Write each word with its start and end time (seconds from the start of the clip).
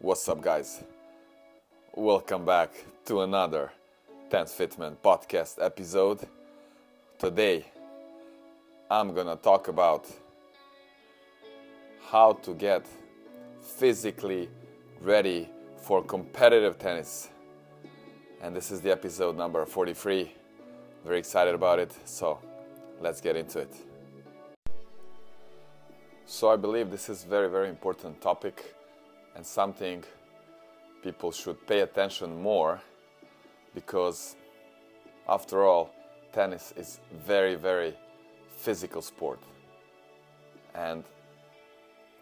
What's 0.00 0.28
up, 0.28 0.40
guys? 0.40 0.84
Welcome 1.92 2.44
back 2.44 2.70
to 3.06 3.22
another 3.22 3.72
Ten 4.30 4.44
Fitman 4.44 4.96
podcast 5.02 5.60
episode. 5.60 6.20
Today, 7.18 7.66
I'm 8.88 9.12
gonna 9.12 9.34
talk 9.34 9.66
about 9.66 10.06
how 12.12 12.34
to 12.34 12.54
get 12.54 12.86
physically 13.60 14.48
ready 15.00 15.48
for 15.78 16.04
competitive 16.04 16.78
tennis. 16.78 17.30
And 18.40 18.54
this 18.54 18.70
is 18.70 18.80
the 18.80 18.92
episode 18.92 19.36
number 19.36 19.66
43. 19.66 20.32
Very 21.04 21.18
excited 21.18 21.56
about 21.56 21.80
it, 21.80 21.90
so 22.04 22.38
let's 23.00 23.20
get 23.20 23.34
into 23.34 23.58
it. 23.58 23.74
So 26.24 26.50
I 26.50 26.54
believe 26.54 26.92
this 26.92 27.08
is 27.08 27.24
very 27.24 27.50
very 27.50 27.68
important 27.68 28.20
topic 28.20 28.76
and 29.38 29.46
something 29.46 30.04
people 31.02 31.32
should 31.32 31.66
pay 31.66 31.80
attention 31.80 32.42
more 32.42 32.82
because 33.74 34.36
after 35.26 35.64
all 35.64 35.94
tennis 36.32 36.74
is 36.76 37.00
very 37.24 37.54
very 37.54 37.94
physical 38.50 39.00
sport 39.00 39.40
and 40.74 41.04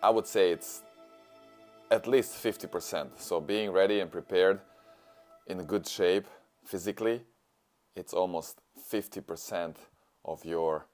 I 0.02 0.10
would 0.10 0.27
say 0.27 0.52
it's 0.52 0.83
at 1.91 2.07
least 2.07 2.34
50%. 2.43 3.19
So 3.19 3.41
being 3.41 3.71
ready 3.71 4.01
and 4.01 4.10
prepared 4.10 4.60
in 5.46 5.65
good 5.65 5.87
shape 5.87 6.27
physically, 6.65 7.23
it's 7.95 8.12
almost 8.12 8.59
50% 8.93 9.77
of 10.24 10.45
your 10.45 10.87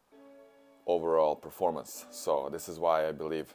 overall 0.87 1.35
performance. 1.35 2.07
So 2.11 2.49
this 2.51 2.69
is 2.69 2.79
why 2.79 3.09
I 3.09 3.13
believe 3.13 3.55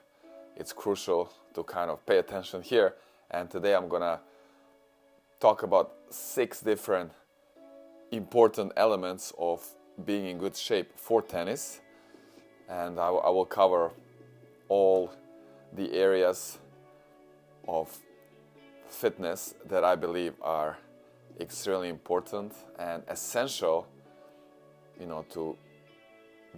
it's 0.57 0.73
crucial 0.73 1.31
to 1.53 1.63
kind 1.63 1.91
of 1.91 2.03
pay 2.05 2.17
attention 2.17 2.61
here. 2.61 2.95
And 3.29 3.49
today 3.49 3.75
I'm 3.75 3.87
gonna 3.87 4.19
talk 5.39 5.63
about 5.63 5.93
six 6.09 6.61
different 6.61 7.11
important 8.11 8.71
elements 8.75 9.33
of 9.37 9.65
being 10.03 10.25
in 10.25 10.37
good 10.39 10.55
shape 10.55 10.97
for 10.97 11.21
tennis. 11.21 11.81
And 12.67 12.99
I, 12.99 13.09
will 13.09 13.45
cover 13.45 13.91
all 14.67 15.13
the 15.73 15.93
areas 15.93 16.57
of 17.67 17.95
fitness 18.87 19.53
that 19.65 19.83
I 19.83 19.95
believe 19.95 20.33
are 20.41 20.77
extremely 21.39 21.89
important 21.89 22.53
and 22.79 23.03
essential, 23.07 23.87
you 24.99 25.05
know, 25.05 25.23
to 25.29 25.55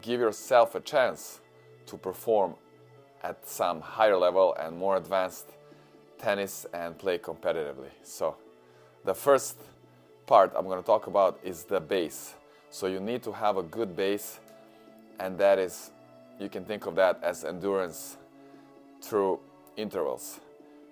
give 0.01 0.19
yourself 0.19 0.75
a 0.75 0.79
chance 0.79 1.41
to 1.87 1.97
perform 1.97 2.55
at 3.23 3.47
some 3.47 3.81
higher 3.81 4.17
level 4.17 4.55
and 4.55 4.77
more 4.77 4.97
advanced 4.97 5.45
tennis 6.17 6.65
and 6.73 6.97
play 6.97 7.17
competitively. 7.17 7.89
So, 8.03 8.35
the 9.05 9.13
first 9.13 9.57
part 10.25 10.51
I'm 10.55 10.65
going 10.65 10.81
to 10.81 10.85
talk 10.85 11.07
about 11.07 11.39
is 11.43 11.63
the 11.63 11.79
base. 11.79 12.35
So, 12.69 12.87
you 12.87 12.99
need 12.99 13.23
to 13.23 13.31
have 13.31 13.57
a 13.57 13.63
good 13.63 13.95
base, 13.95 14.39
and 15.19 15.37
that 15.37 15.59
is, 15.59 15.91
you 16.39 16.49
can 16.49 16.65
think 16.65 16.85
of 16.85 16.95
that 16.95 17.19
as 17.23 17.43
endurance 17.43 18.17
through 19.01 19.39
intervals. 19.77 20.39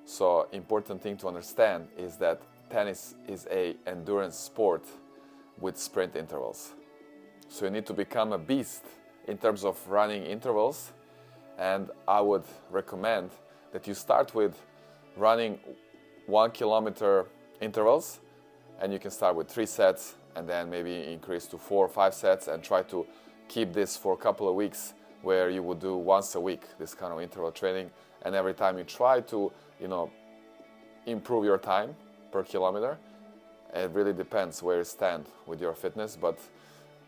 So, 0.05 0.48
important 0.52 1.02
thing 1.02 1.17
to 1.17 1.28
understand 1.28 1.88
is 1.98 2.17
that 2.17 2.42
tennis 2.70 3.16
is 3.28 3.48
a 3.52 3.75
endurance 3.86 4.38
sport 4.38 4.86
with 5.59 5.78
sprint 5.78 6.16
intervals. 6.16 6.73
So 7.50 7.66
you 7.66 7.72
need 7.72 7.86
to 7.88 7.94
become 7.94 8.33
a 8.33 8.38
beast 8.38 8.83
in 9.28 9.38
terms 9.38 9.64
of 9.64 9.80
running 9.88 10.23
intervals 10.23 10.92
and 11.58 11.89
I 12.08 12.22
would 12.22 12.44
recommend 12.69 13.31
that 13.72 13.88
you 13.88 13.94
start 13.94 14.33
with 14.36 14.61
running 15.16 15.59
1 16.27 16.52
kilometer 16.52 17.25
intervals 17.61 18.19
and 18.80 18.94
you 18.94 18.99
can 18.99 19.11
start 19.11 19.36
with 19.36 19.49
3 19.49 19.66
sets 19.66 20.16
and 20.36 20.47
then 20.47 20.69
maybe 20.69 21.11
increase 21.11 21.47
to 21.47 21.58
4 21.58 21.86
or 21.86 21.89
5 21.89 22.14
sets 22.14 22.48
and 22.48 22.64
try 22.64 22.83
to 22.83 23.05
keep 23.48 23.73
this 23.73 23.98
for 23.98 24.14
a 24.14 24.17
couple 24.17 24.48
of 24.48 24.55
weeks 24.55 24.93
where 25.21 25.49
you 25.49 25.64
would 25.64 25.80
do 25.80 25.95
once 25.95 26.36
a 26.36 26.39
week 26.39 26.64
this 26.77 26.93
kind 26.93 27.11
of 27.11 27.21
interval 27.21 27.52
training. 27.52 27.89
And 28.21 28.36
every 28.36 28.53
time 28.53 28.77
you 28.77 28.83
try 28.83 29.21
to 29.21 29.52
you 29.80 29.87
know 29.87 30.11
improve 31.05 31.45
your 31.45 31.58
time 31.58 31.95
per 32.32 32.43
kilometer 32.43 32.98
it 33.73 33.92
really 33.92 34.14
depends 34.14 34.64
where 34.64 34.77
you 34.77 34.83
stand 34.83 35.26
with 35.45 35.61
your 35.61 35.73
fitness. 35.73 36.17
But 36.20 36.39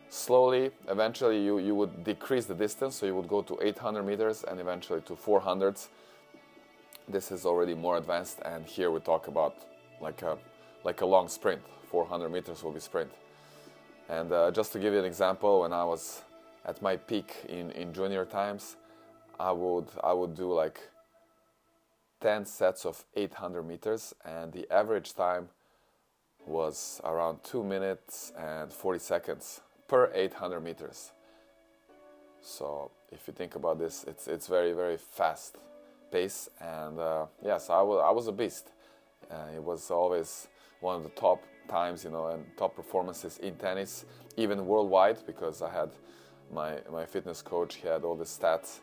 slowly 0.10 0.72
eventually 0.88 1.44
you, 1.44 1.60
you 1.60 1.76
would 1.76 2.04
decrease 2.04 2.46
the 2.46 2.56
distance 2.56 2.96
so 2.96 3.06
you 3.06 3.16
would 3.16 3.28
go 3.28 3.42
to 3.42 3.58
800 3.62 4.04
meters 4.04 4.44
and 4.44 4.60
eventually 4.60 5.02
to 5.02 5.16
400 5.16 5.78
this 7.08 7.32
is 7.32 7.46
already 7.46 7.74
more 7.74 7.98
advanced 7.98 8.40
and 8.46 8.66
here 8.66 8.92
we 8.92 9.00
talk 9.00 9.28
about 9.28 9.56
like 10.02 10.22
a 10.22 10.38
like 10.84 11.02
a 11.02 11.06
long 11.06 11.28
sprint. 11.28 11.62
400 11.90 12.30
meters 12.30 12.64
will 12.64 12.72
be 12.72 12.80
sprint. 12.80 13.12
And 14.08 14.32
uh, 14.32 14.52
just 14.52 14.72
to 14.74 14.80
give 14.80 14.94
you 14.94 15.00
an 15.00 15.06
example 15.06 15.62
when 15.62 15.74
i 15.74 15.84
was 15.84 16.22
at 16.66 16.82
my 16.82 16.98
peak 16.98 17.36
in, 17.48 17.72
in 17.72 17.94
junior 17.94 18.26
times 18.26 18.76
i 19.40 19.52
would 19.52 19.88
i 20.04 20.12
would 20.12 20.36
do 20.36 20.52
like 20.52 20.80
10 22.22 22.46
sets 22.46 22.86
of 22.86 23.06
800 23.16 23.64
meters 23.64 24.14
and 24.26 24.52
the 24.52 24.72
average 24.72 25.14
time 25.14 25.50
was 26.46 27.00
around 27.04 27.44
2 27.44 27.64
minutes 27.64 28.34
and 28.38 28.74
40 28.74 29.00
seconds 29.00 29.62
per 29.90 30.10
800 30.14 30.62
meters. 30.62 31.12
So 32.42 32.92
if 33.12 33.28
you 33.28 33.34
think 33.34 33.56
about 33.56 33.78
this 33.80 34.06
it's 34.08 34.28
it's 34.28 34.48
very 34.48 34.72
very 34.72 34.98
fast 34.98 35.58
pace 36.12 36.50
and 36.62 36.98
uh, 37.00 37.26
yes 37.44 37.70
I 37.70 37.82
was, 37.82 38.02
I 38.06 38.12
was 38.12 38.28
a 38.28 38.32
beast. 38.32 38.72
Uh, 39.30 39.56
it 39.56 39.64
was 39.64 39.92
always 39.92 40.48
one 40.80 40.96
of 40.96 41.04
the 41.04 41.10
top 41.10 41.44
times 41.68 42.06
you 42.06 42.12
know 42.12 42.28
and 42.28 42.46
top 42.58 42.76
performances 42.76 43.38
in 43.40 43.56
tennis 43.56 44.06
even 44.38 44.66
worldwide 44.66 45.18
because 45.26 45.62
I 45.62 45.70
had 45.70 45.90
my 46.54 46.78
my 46.90 47.06
fitness 47.06 47.42
coach 47.42 47.76
he 47.76 47.88
had 47.88 48.04
all 48.06 48.16
the 48.16 48.30
stats 48.38 48.80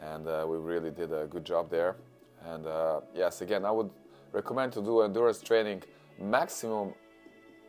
and 0.00 0.26
uh, 0.26 0.44
we 0.48 0.56
really 0.56 0.90
did 0.90 1.12
a 1.12 1.26
good 1.26 1.44
job 1.44 1.70
there. 1.70 1.96
And 2.44 2.66
uh, 2.66 3.00
yes, 3.14 3.40
again, 3.40 3.64
I 3.64 3.70
would 3.70 3.90
recommend 4.32 4.72
to 4.72 4.82
do 4.82 5.02
endurance 5.02 5.40
training 5.40 5.82
maximum 6.20 6.94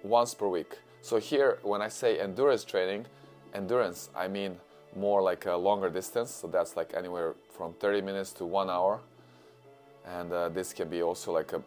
once 0.04 0.34
per 0.34 0.48
week. 0.48 0.78
So 1.04 1.18
here, 1.20 1.60
when 1.64 1.82
I 1.82 1.90
say 1.90 2.18
endurance 2.18 2.64
training, 2.64 3.08
endurance, 3.54 4.10
I 4.16 4.30
mean 4.30 4.56
more 4.96 5.22
like 5.22 5.46
a 5.46 5.54
longer 5.54 5.90
distance. 5.90 6.32
So 6.32 6.48
that's 6.48 6.78
like 6.78 6.94
anywhere 6.96 7.36
from 7.52 7.74
30 7.74 8.00
minutes 8.00 8.32
to 8.34 8.46
one 8.46 8.70
hour. 8.70 9.02
And 10.06 10.32
uh, 10.32 10.48
this 10.48 10.72
can 10.72 10.88
be 10.88 11.04
also 11.04 11.34
like 11.34 11.52
a 11.52 11.62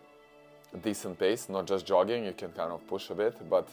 decent 0.79 1.19
pace, 1.19 1.51
not 1.51 1.67
just 1.67 1.85
jogging. 1.85 2.25
You 2.25 2.33
can 2.33 2.51
kind 2.53 2.73
of 2.73 2.87
push 2.87 3.11
a 3.11 3.15
bit, 3.15 3.37
but 3.51 3.69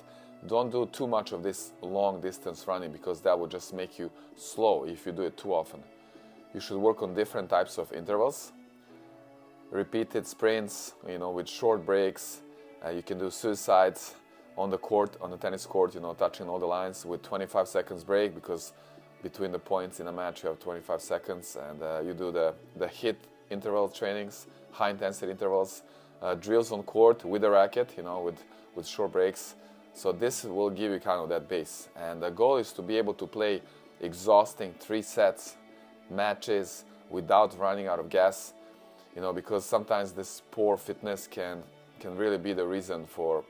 don't 0.47 0.69
do 0.69 0.85
too 0.91 1.07
much 1.07 1.31
of 1.31 1.44
this 1.44 1.72
long 1.81 2.19
distance 2.19 2.68
running 2.68 2.91
because 2.91 3.22
that 3.22 3.40
will 3.40 3.47
just 3.47 3.73
make 3.73 3.97
you 3.97 4.12
slow 4.35 4.84
if 4.84 5.06
you 5.06 5.13
do 5.13 5.22
it 5.22 5.38
too 5.38 5.53
often. 5.53 5.81
You 6.53 6.59
should 6.59 6.78
work 6.78 7.02
on 7.02 7.13
different 7.13 7.50
types 7.50 7.78
of 7.78 7.94
intervals 7.94 8.52
repeated 9.72 10.28
sprints, 10.28 10.94
you 11.07 11.18
know, 11.18 11.31
with 11.31 11.47
short 11.50 11.85
breaks. 11.85 12.41
Uh, 12.85 12.90
you 12.90 13.02
can 13.02 13.18
do 13.18 13.31
suicides 13.31 14.13
on 14.58 14.69
the 14.69 14.78
court, 14.78 15.18
on 15.22 15.31
the 15.31 15.38
tennis 15.38 15.66
court, 15.66 15.96
you 15.96 16.02
know, 16.02 16.14
touching 16.14 16.47
all 16.47 16.59
the 16.59 16.66
lines 16.66 17.06
with 17.06 17.22
25 17.24 17.68
seconds 17.68 18.03
break 18.03 18.36
because 18.36 18.74
between 19.22 19.52
the 19.52 19.59
points 19.59 20.00
in 20.00 20.08
a 20.08 20.12
match 20.12 20.44
you 20.44 20.50
have 20.50 20.59
25 20.59 21.02
seconds 21.02 21.58
and 21.69 21.81
uh, 21.81 22.02
you 22.06 22.14
do 22.14 22.31
the, 22.31 22.53
the 22.75 22.86
HIIT 22.86 23.16
interval 23.50 23.90
trainings, 23.90 24.47
high 24.72 24.90
intensity 24.90 25.31
intervals, 25.31 25.84
uh, 26.22 26.36
drills 26.36 26.72
on 26.72 26.84
court 26.84 27.24
with 27.25 27.44
a 27.44 27.50
racket, 27.50 27.94
you 27.97 28.03
know, 28.03 28.22
with, 28.22 28.44
with 28.75 28.88
short 28.88 29.12
breaks. 29.12 29.56
So 29.94 30.12
this 30.12 30.44
will 30.44 30.70
give 30.70 30.91
you 30.91 31.00
kind 31.00 31.22
of 31.22 31.30
that 31.30 31.47
base. 31.47 31.90
And 31.96 32.22
the 32.22 32.30
goal 32.30 32.58
is 32.58 32.74
to 32.74 32.81
be 32.81 32.97
able 32.97 33.14
to 33.16 33.28
play 33.28 33.62
exhausting 34.02 34.74
three 34.80 35.02
sets 35.02 35.56
matches 36.09 36.85
without 37.09 37.58
running 37.58 37.88
out 37.88 38.00
of 38.00 38.09
gas 38.09 38.53
you 39.16 39.22
know, 39.22 39.34
because 39.34 39.66
sometimes 39.66 40.12
this 40.12 40.41
poor 40.52 40.78
fitness 40.78 41.28
can 41.28 41.64
can 41.99 42.17
really 42.17 42.38
be 42.38 42.53
the 42.53 42.66
reason 42.66 43.06
for 43.06 43.46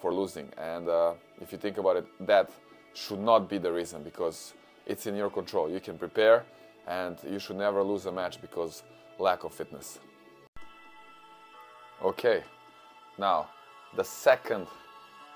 for 0.00 0.12
losing. 0.12 0.48
And 0.56 0.88
uh, 0.88 1.12
if 1.40 1.52
you 1.52 1.58
think 1.58 1.78
about 1.78 1.96
it, 1.96 2.06
that 2.26 2.50
should 2.94 3.20
not 3.20 3.48
be 3.48 3.58
the 3.58 3.72
reason 3.72 4.02
because 4.02 4.54
it's 4.86 5.06
in 5.06 5.16
your 5.16 5.30
control. 5.30 5.70
You 5.70 5.80
can 5.80 5.98
prepare, 5.98 6.44
and 6.86 7.18
you 7.28 7.38
should 7.38 7.56
never 7.56 7.82
lose 7.82 8.06
a 8.06 8.12
match 8.12 8.40
because 8.40 8.82
lack 9.18 9.44
of 9.44 9.52
fitness. 9.52 9.98
Okay, 12.02 12.42
now 13.18 13.48
the 13.96 14.04
second 14.04 14.66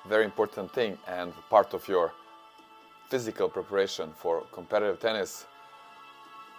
very 0.08 0.24
important 0.24 0.72
thing 0.72 0.98
and 1.08 1.32
part 1.48 1.74
of 1.74 1.86
your 1.88 2.12
physical 3.08 3.48
preparation 3.48 4.12
for 4.16 4.42
competitive 4.52 5.00
tennis 5.00 5.46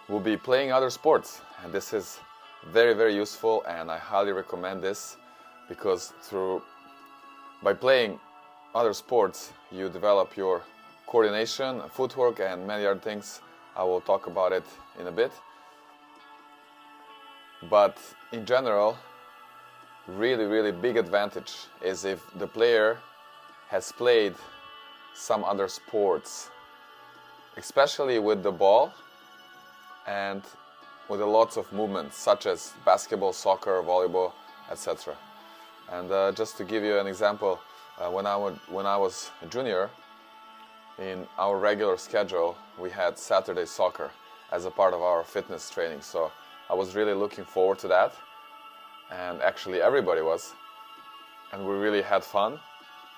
will 0.08 0.20
be 0.20 0.36
playing 0.36 0.72
other 0.72 0.90
sports, 0.90 1.40
and 1.62 1.72
this 1.72 1.92
is 1.92 2.18
very 2.70 2.94
very 2.94 3.14
useful 3.14 3.64
and 3.66 3.90
I 3.90 3.98
highly 3.98 4.32
recommend 4.32 4.82
this 4.82 5.16
because 5.68 6.12
through 6.22 6.62
by 7.62 7.72
playing 7.72 8.18
other 8.74 8.92
sports 8.92 9.52
you 9.70 9.88
develop 9.88 10.36
your 10.36 10.62
coordination, 11.06 11.82
footwork 11.90 12.40
and 12.40 12.66
many 12.66 12.86
other 12.86 12.98
things. 12.98 13.40
I 13.76 13.84
will 13.84 14.00
talk 14.00 14.26
about 14.26 14.52
it 14.52 14.64
in 14.98 15.06
a 15.06 15.12
bit. 15.12 15.32
But 17.70 17.98
in 18.32 18.44
general, 18.44 18.98
really, 20.08 20.44
really 20.44 20.72
big 20.72 20.96
advantage 20.96 21.52
is 21.80 22.04
if 22.04 22.20
the 22.38 22.46
player 22.46 22.98
has 23.68 23.92
played 23.92 24.34
some 25.14 25.44
other 25.44 25.68
sports, 25.68 26.50
especially 27.56 28.18
with 28.18 28.42
the 28.42 28.50
ball 28.50 28.92
and 30.06 30.42
with 31.08 31.20
lots 31.20 31.56
of 31.56 31.72
movements 31.72 32.16
such 32.16 32.46
as 32.46 32.72
basketball, 32.84 33.32
soccer, 33.32 33.82
volleyball, 33.82 34.32
etc. 34.70 35.16
And 35.92 36.10
uh, 36.10 36.32
just 36.32 36.56
to 36.56 36.64
give 36.64 36.82
you 36.82 36.98
an 36.98 37.06
example, 37.06 37.60
uh, 37.98 38.10
when, 38.10 38.26
I 38.26 38.34
would, 38.36 38.58
when 38.68 38.86
I 38.86 38.96
was 38.96 39.30
a 39.42 39.46
junior, 39.46 39.90
in 40.98 41.26
our 41.38 41.58
regular 41.58 41.96
schedule, 41.96 42.56
we 42.78 42.90
had 42.90 43.18
Saturday 43.18 43.66
soccer 43.66 44.10
as 44.52 44.64
a 44.64 44.70
part 44.70 44.94
of 44.94 45.02
our 45.02 45.22
fitness 45.22 45.68
training. 45.68 46.00
So 46.00 46.32
I 46.70 46.74
was 46.74 46.94
really 46.94 47.12
looking 47.12 47.44
forward 47.44 47.78
to 47.80 47.88
that. 47.88 48.14
And 49.10 49.42
actually, 49.42 49.82
everybody 49.82 50.22
was. 50.22 50.54
And 51.52 51.66
we 51.66 51.74
really 51.74 52.02
had 52.02 52.24
fun. 52.24 52.58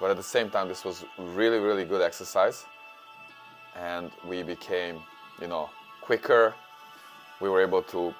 But 0.00 0.10
at 0.10 0.16
the 0.16 0.22
same 0.22 0.50
time, 0.50 0.66
this 0.66 0.84
was 0.84 1.04
really, 1.18 1.58
really 1.58 1.84
good 1.84 2.02
exercise. 2.02 2.64
And 3.76 4.10
we 4.26 4.42
became, 4.42 5.00
you 5.40 5.46
know, 5.46 5.70
quicker. 6.00 6.54
We 7.40 7.48
were 7.48 7.62
able 7.62 7.82
to 7.82 8.12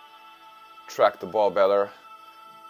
track 0.87 1.19
the 1.19 1.27
ball 1.27 1.51
better, 1.51 1.91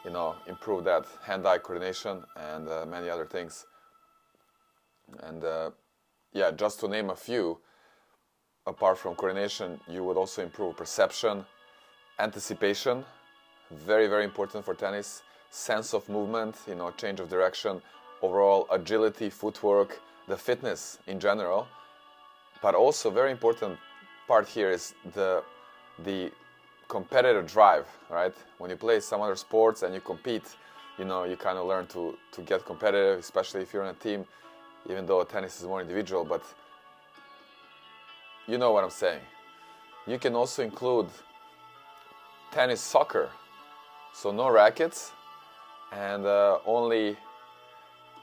you 0.05 0.11
know, 0.11 0.35
improve 0.47 0.85
that 0.85 1.07
hand-eye 1.23 1.59
coordination 1.59 2.23
and 2.37 2.69
uh, 2.69 2.85
many 2.87 3.09
other 3.09 3.25
things. 3.25 3.67
And 5.23 5.45
uh, 5.45 5.71
yeah, 6.33 6.51
just 6.51 6.81
to 6.81 6.89
name 6.89 7.11
a 7.11 7.17
few, 7.17 7.59
apart 8.67 8.99
from 8.99 9.15
coordination, 9.15 9.81
you 9.89 10.05
would 10.05 10.17
also 10.17 10.43
improve 10.43 10.77
perception, 10.77 11.45
anticipation, 12.19 13.05
very, 13.71 14.07
very 14.07 14.25
important 14.25 14.65
for 14.65 14.75
tennis, 14.75 15.23
sense 15.51 15.95
of 15.95 16.09
movement, 16.09 16.57
you 16.67 16.75
know, 16.75 16.91
change 16.91 17.21
of 17.21 17.29
direction, 17.29 17.81
overall 18.23 18.67
agility, 18.71 19.31
footwork, 19.31 20.01
the 20.29 20.37
fitness 20.37 20.99
in 21.07 21.21
general. 21.21 21.67
But 22.63 22.75
also 22.75 23.11
very 23.11 23.31
important 23.31 23.79
part 24.27 24.49
here 24.49 24.71
is 24.71 24.95
the 25.15 25.43
the 26.05 26.33
competitive 26.89 27.47
drive, 27.47 27.87
right? 28.11 28.35
When 28.59 28.71
you 28.71 28.77
play 28.77 29.01
some 29.01 29.21
other 29.21 29.37
sports 29.37 29.83
and 29.83 29.95
you 29.95 30.01
compete, 30.01 30.57
you 30.99 31.05
know, 31.05 31.25
you 31.25 31.37
kind 31.37 31.59
of 31.59 31.67
learn 31.67 31.87
to 31.89 32.17
to 32.33 32.43
get 32.43 32.65
competitive, 32.65 33.19
especially 33.19 33.63
if 33.63 33.73
you're 33.73 33.85
in 33.85 33.91
a 33.91 33.99
team 33.99 34.25
even 34.89 35.07
though 35.07 35.23
tennis 35.25 35.61
is 35.61 35.67
more 35.67 35.81
individual, 35.81 36.25
but 36.25 36.43
you 38.47 38.59
know 38.59 38.73
what 38.73 38.85
I'm 38.85 38.91
saying. 38.91 39.21
You 40.07 40.19
can 40.19 40.35
also 40.35 40.63
include 40.63 41.09
tennis 42.53 42.81
soccer, 42.81 43.31
so 44.13 44.31
no 44.31 44.51
rackets 44.51 45.13
and 45.93 46.27
uh, 46.27 46.59
only 46.67 47.17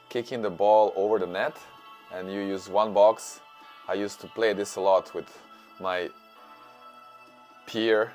kicking 0.08 0.42
the 0.42 0.50
ball 0.50 0.92
over 0.94 1.18
the 1.18 1.26
net, 1.26 1.56
and 2.12 2.32
you 2.32 2.40
use 2.40 2.68
one 2.68 2.92
box. 2.92 3.40
I 3.88 3.94
used 3.94 4.20
to 4.20 4.26
play 4.28 4.52
this 4.52 4.76
a 4.76 4.80
lot 4.80 5.12
with 5.14 5.26
my 5.80 6.08
peer 7.66 8.12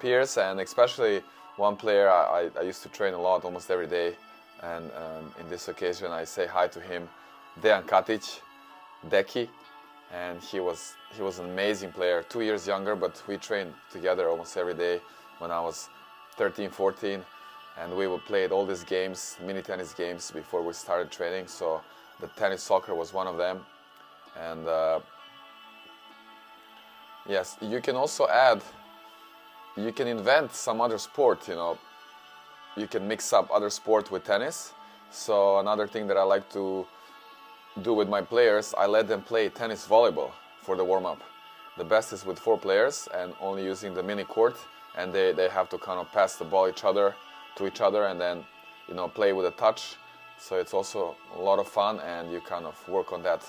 peers, 0.00 0.36
and 0.36 0.60
especially 0.60 1.22
one 1.56 1.76
player 1.76 2.08
I, 2.10 2.50
I 2.58 2.62
used 2.62 2.82
to 2.82 2.88
train 2.88 3.14
a 3.14 3.20
lot, 3.20 3.44
almost 3.44 3.70
every 3.70 3.86
day. 3.86 4.16
And 4.62 4.90
um, 4.92 5.34
in 5.40 5.48
this 5.48 5.68
occasion, 5.68 6.10
I 6.10 6.24
say 6.24 6.46
hi 6.46 6.66
to 6.68 6.80
him 6.80 7.08
Dejan 7.60 7.84
Katic, 7.84 8.40
Deki, 9.08 9.48
and 10.12 10.40
he 10.42 10.60
was 10.60 10.94
he 11.14 11.22
was 11.22 11.38
an 11.38 11.46
amazing 11.46 11.92
player. 11.92 12.22
Two 12.28 12.42
years 12.42 12.66
younger, 12.66 12.94
but 12.94 13.22
we 13.26 13.36
trained 13.36 13.72
together 13.90 14.28
almost 14.28 14.56
every 14.56 14.74
day 14.74 15.00
when 15.38 15.50
I 15.50 15.60
was 15.60 15.88
13, 16.36 16.70
14, 16.70 17.24
and 17.80 17.96
we 17.96 18.06
would 18.06 18.24
play 18.24 18.46
all 18.48 18.66
these 18.66 18.84
games, 18.84 19.36
mini 19.44 19.62
tennis 19.62 19.94
games, 19.94 20.30
before 20.30 20.62
we 20.62 20.72
started 20.72 21.10
training. 21.10 21.46
So 21.46 21.80
the 22.20 22.28
tennis 22.28 22.62
soccer 22.62 22.94
was 22.94 23.12
one 23.12 23.26
of 23.26 23.36
them, 23.36 23.64
and 24.38 24.66
uh, 24.66 25.00
yes, 27.28 27.56
you 27.60 27.80
can 27.80 27.96
also 27.96 28.28
add. 28.28 28.62
You 29.76 29.92
can 29.92 30.08
invent 30.08 30.54
some 30.54 30.80
other 30.80 30.98
sport. 30.98 31.48
You 31.48 31.54
know, 31.54 31.78
you 32.76 32.86
can 32.86 33.06
mix 33.06 33.32
up 33.32 33.50
other 33.52 33.70
sport 33.70 34.10
with 34.10 34.24
tennis. 34.24 34.72
So 35.10 35.58
another 35.58 35.86
thing 35.86 36.06
that 36.08 36.16
I 36.16 36.22
like 36.22 36.50
to 36.52 36.86
do 37.82 37.92
with 37.92 38.08
my 38.08 38.22
players, 38.22 38.74
I 38.76 38.86
let 38.86 39.06
them 39.06 39.22
play 39.22 39.48
tennis 39.48 39.86
volleyball 39.86 40.30
for 40.62 40.76
the 40.76 40.84
warm-up. 40.84 41.20
The 41.76 41.84
best 41.84 42.12
is 42.12 42.24
with 42.24 42.38
four 42.38 42.58
players 42.58 43.06
and 43.14 43.34
only 43.40 43.64
using 43.64 43.92
the 43.92 44.02
mini 44.02 44.24
court 44.24 44.56
and 44.96 45.12
they, 45.12 45.32
they 45.32 45.48
have 45.48 45.68
to 45.68 45.78
kind 45.78 46.00
of 46.00 46.10
pass 46.10 46.36
the 46.36 46.44
ball 46.44 46.68
each 46.68 46.84
other 46.84 47.14
to 47.56 47.66
each 47.66 47.82
other 47.82 48.06
and 48.06 48.18
then 48.18 48.44
you 48.88 48.94
know 48.94 49.08
play 49.08 49.34
with 49.34 49.46
a 49.46 49.50
touch. 49.50 49.96
So 50.38 50.56
it's 50.56 50.72
also 50.72 51.16
a 51.36 51.40
lot 51.40 51.58
of 51.58 51.68
fun 51.68 52.00
and 52.00 52.32
you 52.32 52.40
kind 52.40 52.64
of 52.64 52.76
work 52.88 53.12
on 53.12 53.22
that 53.24 53.42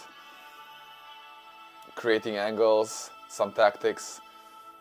creating 1.95 2.35
angles, 2.35 3.11
some 3.29 3.51
tactics 3.53 4.21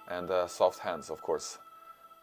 and 0.09 0.31
uh, 0.31 0.47
soft 0.47 0.79
hands 0.81 1.11
of 1.11 1.21
course. 1.23 1.59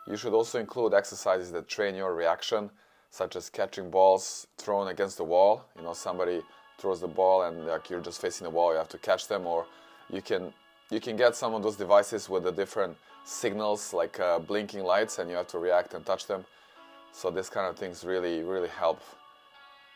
You 0.07 0.17
should 0.17 0.33
also 0.33 0.59
include 0.59 0.93
exercises 0.93 1.51
that 1.51 1.67
train 1.67 1.95
your 1.95 2.13
reaction 2.13 2.69
such 3.09 3.35
as 3.35 3.49
catching 3.49 3.91
balls 3.91 4.47
thrown 4.57 4.87
against 4.87 5.17
the 5.17 5.23
wall. 5.23 5.65
You 5.77 5.83
know 5.83 5.93
somebody 5.93 6.41
throws 6.79 6.99
the 6.99 7.07
ball 7.07 7.43
and 7.43 7.65
like 7.67 7.89
you're 7.89 8.01
just 8.01 8.19
facing 8.19 8.45
the 8.45 8.49
wall, 8.49 8.71
you 8.71 8.77
have 8.77 8.89
to 8.89 8.97
catch 8.97 9.27
them, 9.27 9.45
or 9.45 9.65
you 10.09 10.21
can 10.21 10.51
you 10.89 10.99
can 10.99 11.15
get 11.15 11.35
some 11.35 11.53
of 11.53 11.63
those 11.63 11.75
devices 11.75 12.29
with 12.29 12.43
the 12.43 12.51
different 12.51 12.97
signals 13.23 13.93
like 13.93 14.19
uh, 14.19 14.39
blinking 14.39 14.83
lights, 14.83 15.19
and 15.19 15.29
you 15.29 15.35
have 15.35 15.47
to 15.47 15.59
react 15.59 15.93
and 15.93 16.05
touch 16.05 16.27
them. 16.27 16.43
So 17.11 17.29
this 17.31 17.49
kind 17.49 17.67
of 17.67 17.77
things 17.77 18.03
really 18.03 18.41
really 18.43 18.69
help 18.69 18.99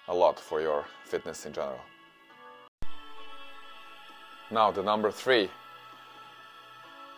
a 0.07 0.13
lot 0.13 0.39
for 0.39 0.62
your 0.62 0.86
fitness 1.04 1.45
in 1.45 1.54
general. 1.54 1.81
Now 4.50 4.72
the 4.72 4.84
number 4.84 5.12
three, 5.12 5.50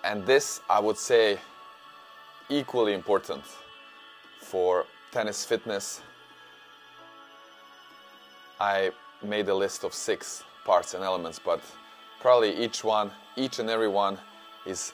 and 0.03 0.25
this 0.25 0.61
I 0.69 0.79
would 0.79 0.97
say 0.97 1.39
equally 2.49 2.93
important 2.93 3.43
for 4.39 4.85
tennis 5.11 5.45
fitness. 5.45 6.01
I 8.59 8.91
made 9.23 9.47
a 9.49 9.55
list 9.55 9.83
of 9.83 9.93
six 9.93 10.43
parts 10.65 10.93
and 10.93 11.03
elements, 11.03 11.39
but 11.43 11.61
probably 12.19 12.55
each 12.55 12.83
one, 12.83 13.11
each 13.35 13.59
and 13.59 13.69
every 13.69 13.87
one 13.87 14.17
is 14.65 14.93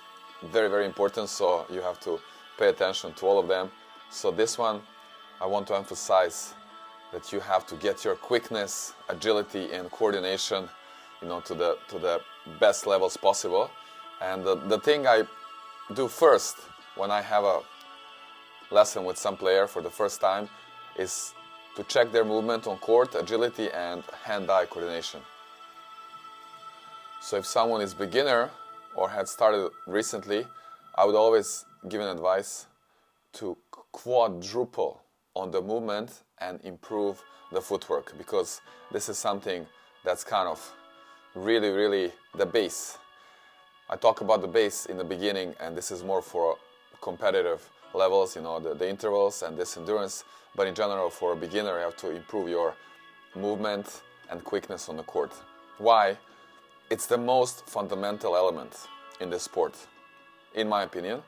very, 0.51 0.69
very 0.69 0.85
important, 0.85 1.29
so 1.29 1.65
you 1.71 1.81
have 1.81 1.99
to 2.01 2.19
pay 2.57 2.69
attention 2.69 3.13
to 3.13 3.25
all 3.25 3.39
of 3.39 3.47
them. 3.47 3.71
So 4.09 4.31
this 4.31 4.57
one, 4.57 4.81
I 5.41 5.45
want 5.45 5.67
to 5.67 5.75
emphasize 5.75 6.53
that 7.11 7.31
you 7.31 7.39
have 7.39 7.65
to 7.67 7.75
get 7.75 8.03
your 8.03 8.15
quickness, 8.15 8.93
agility, 9.09 9.71
and 9.71 9.89
coordination, 9.91 10.69
you 11.21 11.27
know, 11.27 11.39
to 11.41 11.53
the 11.53 11.77
to 11.89 11.99
the 11.99 12.21
best 12.59 12.85
levels 12.85 13.17
possible. 13.17 13.71
And 14.21 14.43
the, 14.43 14.55
the 14.55 14.79
thing 14.79 15.07
I 15.07 15.23
do 15.93 16.07
first 16.07 16.57
when 16.95 17.11
I 17.11 17.21
have 17.21 17.43
a 17.43 17.61
lesson 18.71 19.03
with 19.03 19.17
some 19.17 19.37
player 19.37 19.67
for 19.67 19.81
the 19.81 19.89
first 19.89 20.21
time 20.21 20.49
is 20.97 21.33
to 21.75 21.83
check 21.83 22.11
their 22.11 22.23
movement 22.23 22.67
on 22.67 22.77
court, 22.77 23.15
agility, 23.15 23.69
and 23.71 24.03
hand-eye 24.23 24.65
coordination. 24.65 25.19
So 27.21 27.37
if 27.37 27.45
someone 27.45 27.81
is 27.81 27.93
beginner 27.93 28.49
or 28.95 29.09
had 29.09 29.27
started 29.27 29.69
recently, 29.87 30.47
I 30.95 31.05
would 31.05 31.15
always 31.15 31.65
give 31.89 32.01
an 32.01 32.07
advice 32.07 32.67
to 33.33 33.57
quadruple 33.91 35.01
on 35.35 35.51
the 35.51 35.61
movement 35.61 36.23
and 36.39 36.59
improve 36.63 37.21
the 37.51 37.61
footwork 37.61 38.17
because 38.17 38.61
this 38.91 39.09
is 39.09 39.17
something 39.17 39.65
that's 40.05 40.23
kind 40.23 40.47
of 40.47 40.73
really, 41.33 41.69
really 41.69 42.11
the 42.37 42.45
base. 42.45 42.97
I 43.87 43.95
talk 43.95 44.21
about 44.21 44.41
the 44.41 44.47
base 44.47 44.87
in 44.87 44.97
the 44.97 45.03
beginning, 45.03 45.53
and 45.59 45.77
this 45.77 45.91
is 45.91 46.03
more 46.03 46.21
for 46.21 46.57
competitive 47.01 47.69
levels, 47.93 48.35
you 48.35 48.41
know, 48.41 48.59
the, 48.59 48.73
the 48.73 48.89
intervals 48.89 49.43
and 49.43 49.55
this 49.55 49.77
endurance. 49.77 50.23
But 50.55 50.67
in 50.67 50.73
general, 50.73 51.11
for 51.11 51.33
a 51.33 51.35
beginner, 51.35 51.77
you 51.77 51.83
have 51.83 51.97
to 51.97 52.09
improve 52.09 52.49
your 52.49 52.73
movement 53.35 54.01
and 54.31 54.43
quickness 54.43 54.89
on 54.89 54.97
the 54.97 55.03
court. 55.03 55.31
Why? 55.77 56.17
It's 56.89 57.05
the 57.05 57.17
most 57.17 57.69
fundamental 57.69 58.35
element 58.35 58.87
in 59.19 59.29
the 59.29 59.39
sport, 59.39 59.75
in 60.55 60.67
my 60.67 60.83
opinion, 60.83 61.21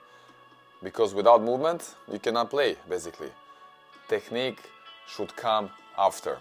because 0.81 1.13
without 1.13 1.43
movement, 1.43 1.95
you 2.11 2.17
cannot 2.17 2.49
play, 2.49 2.75
basically. 2.89 3.29
Technique 4.07 4.61
should 5.07 5.35
come 5.35 5.69
after. 5.97 6.37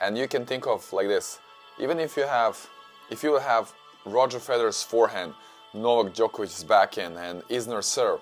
And 0.00 0.18
you 0.18 0.26
can 0.26 0.46
think 0.46 0.66
of 0.66 0.92
like 0.92 1.06
this, 1.06 1.38
even 1.78 2.00
if 2.00 2.16
you 2.16 2.24
have, 2.24 2.68
if 3.10 3.22
you 3.22 3.38
have 3.38 3.72
Roger 4.04 4.38
Federer's 4.38 4.82
forehand, 4.82 5.34
Novak 5.74 6.12
Djokovic's 6.12 6.64
backhand, 6.64 7.16
and 7.16 7.42
Isner's 7.48 7.86
serve, 7.86 8.20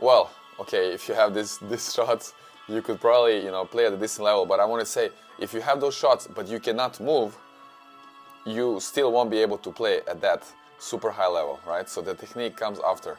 well, 0.00 0.30
okay, 0.58 0.92
if 0.92 1.08
you 1.08 1.14
have 1.14 1.34
this 1.34 1.58
these 1.70 1.92
shots, 1.94 2.34
you 2.68 2.82
could 2.82 3.00
probably 3.00 3.44
you 3.44 3.50
know 3.50 3.64
play 3.64 3.86
at 3.86 3.92
a 3.92 3.96
decent 3.96 4.24
level. 4.24 4.46
But 4.46 4.60
I 4.60 4.64
want 4.64 4.80
to 4.80 4.86
say, 4.86 5.10
if 5.38 5.54
you 5.54 5.60
have 5.60 5.80
those 5.80 5.94
shots 5.94 6.26
but 6.26 6.48
you 6.48 6.60
cannot 6.60 7.00
move, 7.00 7.36
you 8.46 8.80
still 8.80 9.12
won't 9.12 9.30
be 9.30 9.38
able 9.38 9.58
to 9.58 9.70
play 9.70 10.00
at 10.08 10.20
that 10.20 10.44
super 10.78 11.10
high 11.10 11.28
level, 11.28 11.60
right? 11.66 11.88
So 11.88 12.00
the 12.00 12.14
technique 12.14 12.56
comes 12.56 12.78
after. 12.80 13.18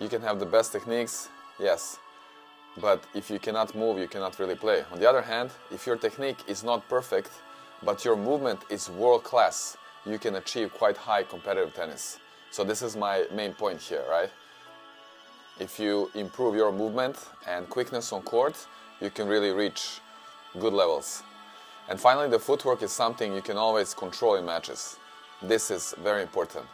You 0.00 0.08
can 0.08 0.20
have 0.22 0.38
the 0.38 0.46
best 0.46 0.72
techniques, 0.72 1.30
yes, 1.58 1.98
but 2.78 3.02
if 3.14 3.30
you 3.30 3.38
cannot 3.38 3.74
move, 3.74 3.98
you 3.98 4.08
cannot 4.08 4.38
really 4.38 4.54
play. 4.54 4.84
On 4.92 4.98
the 5.00 5.08
other 5.08 5.22
hand, 5.22 5.50
if 5.70 5.86
your 5.86 5.96
technique 5.96 6.36
is 6.46 6.62
not 6.62 6.86
perfect, 6.88 7.30
but 7.82 8.04
your 8.04 8.16
movement 8.16 8.60
is 8.68 8.90
world 8.90 9.24
class, 9.24 9.78
you 10.06 10.18
can 10.18 10.36
achieve 10.36 10.72
quite 10.72 10.96
high 10.96 11.22
competitive 11.22 11.74
tennis. 11.74 12.18
So 12.50 12.64
this 12.64 12.82
is 12.82 12.96
my 12.96 13.26
main 13.34 13.52
point 13.52 13.80
here, 13.80 14.04
right? 14.08 14.30
If 15.58 15.78
you 15.78 16.10
improve 16.14 16.54
your 16.54 16.72
movement 16.72 17.16
and 17.46 17.68
quickness 17.68 18.12
on 18.12 18.22
court, 18.22 18.66
you 19.00 19.10
can 19.10 19.26
really 19.26 19.50
reach 19.50 20.00
good 20.58 20.72
levels. 20.72 21.22
And 21.88 22.00
finally, 22.00 22.28
the 22.28 22.38
footwork 22.38 22.82
is 22.82 22.92
something 22.92 23.32
you 23.32 23.42
can 23.42 23.56
always 23.56 23.94
control 23.94 24.36
in 24.36 24.44
matches. 24.44 24.96
This 25.42 25.70
is 25.70 25.94
very 26.02 26.22
important, 26.22 26.66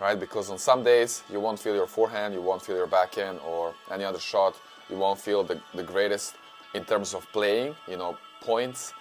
right? 0.00 0.18
Because 0.18 0.50
on 0.50 0.58
some 0.58 0.82
days 0.82 1.22
you 1.30 1.40
won't 1.40 1.58
feel 1.58 1.74
your 1.74 1.86
forehand, 1.86 2.34
you 2.34 2.42
won't 2.42 2.62
feel 2.62 2.76
your 2.76 2.86
backhand 2.86 3.38
or 3.46 3.74
any 3.90 4.04
other 4.04 4.18
shot, 4.18 4.56
you 4.88 4.96
won't 4.96 5.20
feel 5.20 5.42
the, 5.42 5.60
the 5.74 5.82
greatest 5.82 6.36
in 6.74 6.84
terms 6.84 7.14
of 7.14 7.30
playing, 7.32 7.74
you 7.88 7.96
know, 7.96 8.16
points. 8.40 8.92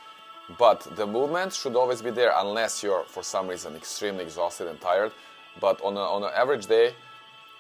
But 0.59 0.81
the 0.95 1.07
movement 1.07 1.53
should 1.53 1.75
always 1.75 2.01
be 2.01 2.11
there 2.11 2.31
unless 2.35 2.83
you're, 2.83 3.03
for 3.03 3.23
some 3.23 3.47
reason, 3.47 3.75
extremely 3.75 4.23
exhausted 4.23 4.67
and 4.67 4.79
tired. 4.79 5.11
But 5.59 5.81
on, 5.81 5.97
a, 5.97 6.01
on 6.01 6.23
an 6.23 6.31
average 6.35 6.67
day, 6.67 6.93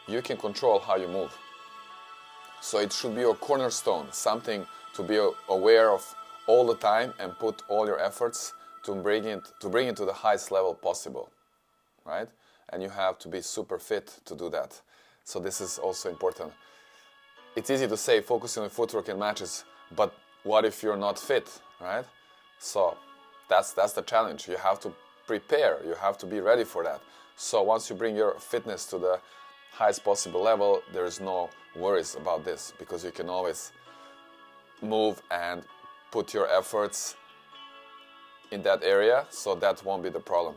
you 0.07 0.21
can 0.21 0.37
control 0.37 0.79
how 0.79 0.95
you 0.95 1.07
move. 1.07 1.35
So 2.61 2.77
it 2.79 2.93
should 2.93 3.15
be 3.15 3.21
your 3.21 3.35
cornerstone, 3.35 4.07
something 4.11 4.65
to 4.95 5.03
be 5.03 5.19
aware 5.49 5.91
of 5.91 6.15
all 6.47 6.65
the 6.65 6.75
time 6.75 7.13
and 7.19 7.37
put 7.37 7.63
all 7.69 7.85
your 7.87 7.99
efforts 7.99 8.53
to 8.83 8.93
bring 8.93 9.25
it 9.25 9.41
to 9.59 9.69
bring 9.69 9.87
it 9.87 9.95
to 9.97 10.05
the 10.05 10.13
highest 10.13 10.51
level 10.51 10.73
possible, 10.75 11.29
right? 12.05 12.27
And 12.69 12.83
you 12.83 12.89
have 12.89 13.17
to 13.19 13.27
be 13.27 13.41
super 13.41 13.79
fit 13.79 14.19
to 14.25 14.35
do 14.35 14.49
that. 14.51 14.79
So 15.23 15.39
this 15.39 15.59
is 15.59 15.79
also 15.79 16.09
important. 16.09 16.53
It's 17.55 17.69
easy 17.69 17.87
to 17.87 17.97
say 17.97 18.21
focusing 18.21 18.63
on 18.63 18.69
footwork 18.69 19.09
in 19.09 19.17
matches, 19.17 19.63
but 19.95 20.13
what 20.43 20.65
if 20.65 20.83
you're 20.83 20.97
not 20.97 21.17
fit, 21.17 21.49
right? 21.81 22.05
So 22.59 22.97
that's 23.49 23.73
that's 23.73 23.93
the 23.93 24.01
challenge. 24.01 24.47
You 24.47 24.57
have 24.57 24.79
to 24.81 24.93
prepare. 25.27 25.79
You 25.85 25.95
have 25.95 26.17
to 26.19 26.25
be 26.25 26.39
ready 26.39 26.63
for 26.63 26.83
that. 26.83 27.01
So 27.35 27.61
once 27.63 27.89
you 27.89 27.95
bring 27.95 28.15
your 28.15 28.39
fitness 28.39 28.85
to 28.87 28.97
the 28.97 29.19
highest 29.71 30.03
possible 30.03 30.41
level, 30.41 30.81
there 30.93 31.05
is 31.05 31.19
no 31.19 31.49
worries 31.75 32.15
about 32.15 32.45
this 32.45 32.73
because 32.79 33.03
you 33.03 33.11
can 33.11 33.29
always 33.29 33.71
move 34.81 35.21
and 35.31 35.63
put 36.11 36.33
your 36.33 36.47
efforts 36.49 37.15
in 38.51 38.61
that 38.63 38.83
area 38.83 39.25
so 39.29 39.55
that 39.55 39.83
won't 39.83 40.03
be 40.03 40.09
the 40.09 40.19
problem. 40.19 40.55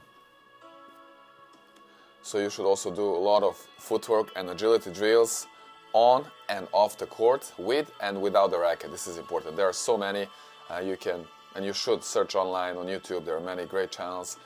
So 2.23 2.38
you 2.38 2.50
should 2.50 2.67
also 2.67 2.95
do 2.95 3.05
a 3.05 3.23
lot 3.31 3.43
of 3.43 3.57
footwork 3.78 4.31
and 4.37 4.50
agility 4.50 4.93
drills 4.93 5.47
on 5.93 6.26
and 6.49 6.69
off 6.73 6.99
the 6.99 7.07
court 7.07 7.52
with 7.59 7.90
and 8.00 8.21
without 8.21 8.50
the 8.50 8.59
racket. 8.59 8.90
This 8.90 9.07
is 9.07 9.17
important. 9.17 9.57
There 9.57 9.67
are 9.67 9.73
so 9.73 9.97
many 9.97 10.28
uh, 10.71 10.81
you 10.81 10.97
can 10.97 11.25
and 11.55 11.64
you 11.64 11.73
should 11.73 12.02
search 12.05 12.35
online 12.35 12.76
on 12.76 12.87
YouTube. 12.87 13.25
There 13.25 13.37
are 13.37 13.40
many 13.40 13.64
great 13.64 13.90
channels. 13.90 14.37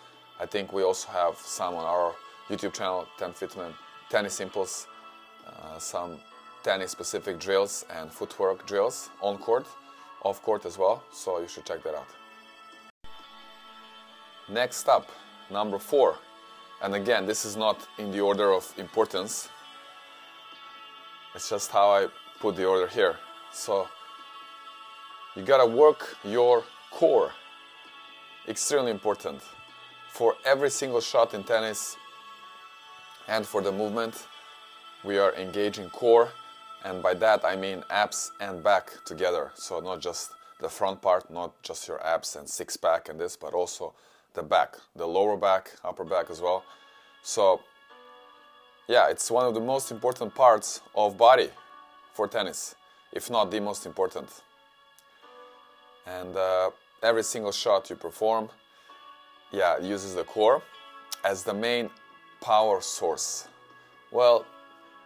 I 0.40 0.47
think 0.47 0.73
we 0.73 0.82
also 0.82 1.11
have 1.11 1.37
some 1.37 1.75
on 1.75 1.85
our 1.85 2.14
YouTube 2.49 2.75
channel, 2.75 3.06
Ten 3.18 3.32
Fitman, 3.32 3.75
Tennis 4.11 4.40
Impulse, 4.40 4.87
uh, 5.47 5.78
some 5.78 6.18
tennis 6.62 6.92
specific 6.92 7.38
drills 7.38 7.85
and 7.92 8.11
footwork 8.11 8.66
drills 8.66 9.11
on 9.21 9.38
court 9.38 9.66
off 10.23 10.42
court 10.42 10.64
as 10.64 10.78
well, 10.78 11.02
so 11.12 11.40
you 11.40 11.49
should 11.49 11.64
check 11.64 11.82
that 11.82 11.94
out. 11.94 12.06
Next 14.49 14.88
up, 14.88 15.09
number 15.50 15.78
four, 15.78 16.16
and 16.82 16.94
again, 16.94 17.26
this 17.26 17.44
is 17.44 17.56
not 17.56 17.88
in 17.99 18.12
the 18.12 18.21
order 18.21 18.52
of 18.52 18.73
importance, 18.78 19.49
it's 21.35 21.49
just 21.49 21.71
how 21.71 21.90
I 21.90 22.09
put 22.40 22.56
the 22.56 22.66
order 22.66 22.87
here. 22.87 23.16
So, 23.52 23.88
you 25.35 25.42
gotta 25.42 25.66
work 25.66 26.16
your 26.25 26.64
core, 26.92 27.32
extremely 28.49 28.90
important. 28.90 29.40
For 30.12 30.37
every 30.44 30.70
single 30.70 31.00
shot 31.00 31.34
in 31.34 31.42
tennis 31.42 31.96
and 33.28 33.46
for 33.46 33.62
the 33.62 33.72
movement, 33.72 34.26
we 35.02 35.18
are 35.18 35.34
engaging 35.34 35.88
core 35.88 36.28
and 36.84 37.02
by 37.02 37.14
that 37.14 37.44
I 37.44 37.56
mean 37.56 37.82
abs 37.90 38.32
and 38.40 38.62
back 38.62 38.92
together. 39.04 39.50
So 39.54 39.80
not 39.80 40.00
just 40.00 40.32
the 40.61 40.68
front 40.68 41.00
part, 41.00 41.30
not 41.30 41.50
just 41.62 41.88
your 41.88 42.04
abs 42.06 42.37
and 42.37 42.49
six 42.49 42.76
pack 42.76 43.08
and 43.08 43.18
this, 43.18 43.37
but 43.37 43.54
also 43.54 43.94
the 44.34 44.42
back, 44.42 44.76
the 44.94 45.06
lower 45.06 45.37
back, 45.37 45.72
upper 45.84 46.04
back 46.04 46.30
as 46.30 46.40
well. 46.40 46.64
So 47.22 47.61
yeah, 48.87 49.08
it's 49.08 49.30
one 49.30 49.46
of 49.46 49.54
the 49.54 49.61
most 49.61 49.90
important 49.90 50.34
parts 50.34 50.82
of 50.94 51.16
body 51.16 51.49
for 52.12 52.28
tennis, 52.28 52.75
if 53.12 53.30
not 53.30 53.50
the 53.50 53.61
most 53.61 53.87
important. 53.87 54.28
And 56.06 56.37
uh, 56.37 56.71
every 57.02 57.23
single 57.23 57.52
shot 57.52 57.90
you 57.90 57.97
perform, 57.97 58.49
yeah, 59.50 59.78
uses 59.78 60.14
the 60.14 60.25
core 60.25 60.62
as 61.25 61.44
the 61.44 61.54
main 61.54 61.90
power 62.40 62.80
source. 62.80 63.47
Well, 64.11 64.44